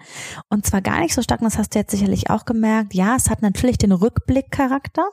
[0.50, 2.92] Und zwar gar nicht so stark, das hast du jetzt sicherlich auch gemerkt.
[2.92, 5.08] Ja, es hat natürlich den Rückblickcharakter.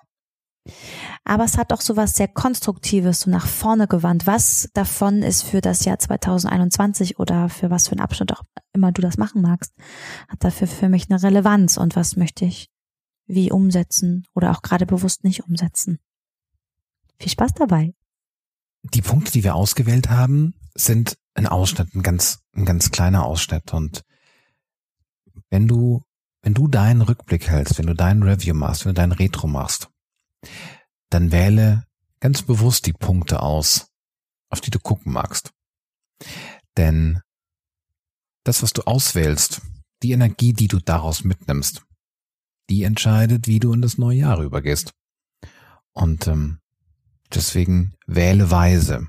[1.24, 4.28] Aber es hat auch so was sehr Konstruktives, so nach vorne gewandt.
[4.28, 8.44] Was davon ist für das Jahr 2021 oder für was für einen Abschnitt auch
[8.74, 9.74] immer du das machen magst,
[10.28, 12.70] hat dafür für mich eine Relevanz und was möchte ich
[13.28, 16.00] wie umsetzen oder auch gerade bewusst nicht umsetzen.
[17.20, 17.94] Viel Spaß dabei.
[18.84, 23.74] Die Punkte, die wir ausgewählt haben, sind ein Ausschnitt, ein ganz, ein ganz kleiner Ausschnitt.
[23.74, 24.04] Und
[25.50, 26.04] wenn du,
[26.42, 29.90] wenn du deinen Rückblick hältst, wenn du deinen Review machst, wenn du dein Retro machst,
[31.10, 31.86] dann wähle
[32.20, 33.88] ganz bewusst die Punkte aus,
[34.50, 35.52] auf die du gucken magst.
[36.78, 37.22] Denn
[38.44, 39.62] das, was du auswählst,
[40.04, 41.87] die Energie, die du daraus mitnimmst,
[42.70, 44.94] die entscheidet, wie du in das neue Jahr rübergehst.
[45.94, 46.60] Und ähm,
[47.34, 49.08] deswegen wähle weise.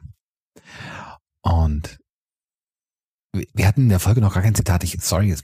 [1.43, 1.98] Und
[3.32, 4.85] wir hatten in der Folge noch gar kein Zitat.
[4.85, 5.35] Ich, sorry,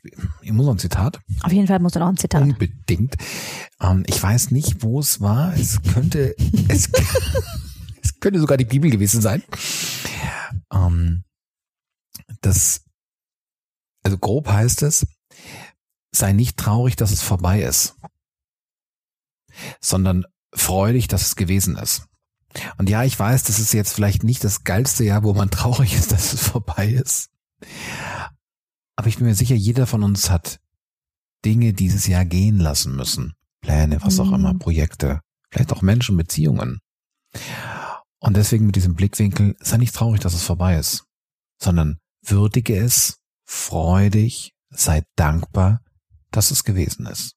[0.43, 1.20] ich muss noch ein Zitat.
[1.43, 2.43] Auf jeden Fall muss noch ein Zitat.
[2.43, 3.16] Unbedingt.
[3.81, 5.55] Ähm, ich weiß nicht, wo es war.
[5.55, 6.35] Es könnte,
[6.69, 6.91] es,
[8.03, 9.43] es könnte sogar die Bibel gewesen sein.
[10.73, 11.24] Ähm,
[12.41, 12.82] das,
[14.03, 15.07] also grob heißt es,
[16.15, 17.97] sei nicht traurig, dass es vorbei ist,
[19.81, 22.07] sondern freudig, dass es gewesen ist.
[22.78, 25.95] Und ja, ich weiß, das ist jetzt vielleicht nicht das geilste Jahr, wo man traurig
[25.95, 27.31] ist, dass es vorbei ist.
[28.97, 30.61] Aber ich bin mir sicher, jeder von uns hat
[31.45, 33.35] Dinge dieses Jahr gehen lassen müssen.
[33.61, 34.59] Pläne, was auch immer, mhm.
[34.59, 35.20] Projekte,
[35.51, 36.81] vielleicht auch Menschen, Beziehungen.
[38.20, 41.05] Und deswegen mit diesem Blickwinkel, sei nicht traurig, dass es vorbei ist,
[41.61, 45.81] sondern würdige es, freudig, sei dankbar
[46.36, 47.36] dass es gewesen ist.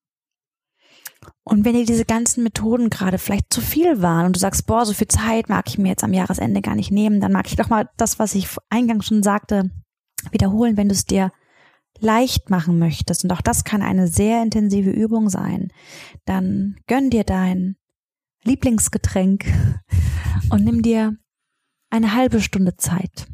[1.43, 4.85] Und wenn dir diese ganzen Methoden gerade vielleicht zu viel waren und du sagst, boah,
[4.85, 7.55] so viel Zeit mag ich mir jetzt am Jahresende gar nicht nehmen, dann mag ich
[7.55, 9.71] doch mal das, was ich eingangs schon sagte,
[10.31, 11.31] wiederholen, wenn du es dir
[11.99, 13.23] leicht machen möchtest.
[13.23, 15.71] Und auch das kann eine sehr intensive Übung sein.
[16.25, 17.77] Dann gönn dir dein
[18.43, 19.45] Lieblingsgetränk
[20.49, 21.17] und nimm dir
[21.89, 23.27] eine halbe Stunde Zeit.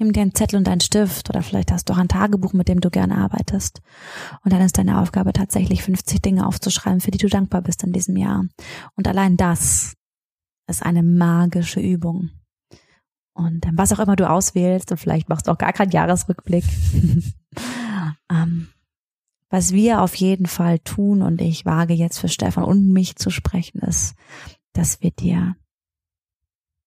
[0.00, 2.68] Nimm dir einen Zettel und einen Stift oder vielleicht hast du auch ein Tagebuch, mit
[2.68, 3.82] dem du gerne arbeitest.
[4.42, 7.92] Und dann ist deine Aufgabe tatsächlich 50 Dinge aufzuschreiben, für die du dankbar bist in
[7.92, 8.46] diesem Jahr.
[8.96, 9.92] Und allein das
[10.66, 12.30] ist eine magische Übung.
[13.34, 16.64] Und was auch immer du auswählst, und vielleicht machst du auch gar keinen Jahresrückblick.
[18.30, 18.68] ähm,
[19.50, 23.28] was wir auf jeden Fall tun, und ich wage jetzt für Stefan und mich zu
[23.28, 24.14] sprechen, ist,
[24.72, 25.56] dass wir dir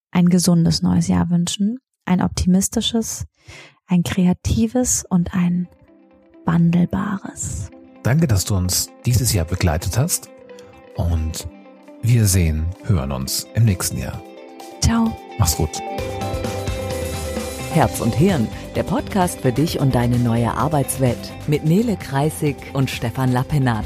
[0.09, 3.25] ein gesundes neues Jahr wünschen ein optimistisches,
[3.87, 5.67] ein kreatives und ein
[6.45, 7.69] wandelbares.
[8.03, 10.29] Danke, dass du uns dieses Jahr begleitet hast
[10.95, 11.47] und
[12.01, 14.21] wir sehen, hören uns im nächsten Jahr.
[14.81, 15.15] Ciao.
[15.37, 15.81] Mach's gut.
[17.73, 22.89] Herz und Hirn, der Podcast für dich und deine neue Arbeitswelt mit Nele Kreisig und
[22.89, 23.85] Stefan Lappenat.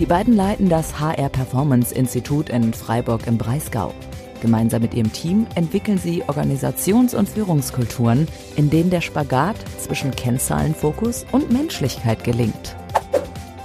[0.00, 3.92] Die beiden leiten das HR Performance Institut in Freiburg im Breisgau.
[4.40, 8.26] Gemeinsam mit ihrem Team entwickeln sie Organisations- und Führungskulturen,
[8.56, 12.76] in denen der Spagat zwischen Kennzahlenfokus und Menschlichkeit gelingt.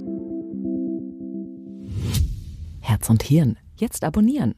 [2.82, 3.58] Herz und Hirn.
[3.76, 4.56] Jetzt abonnieren.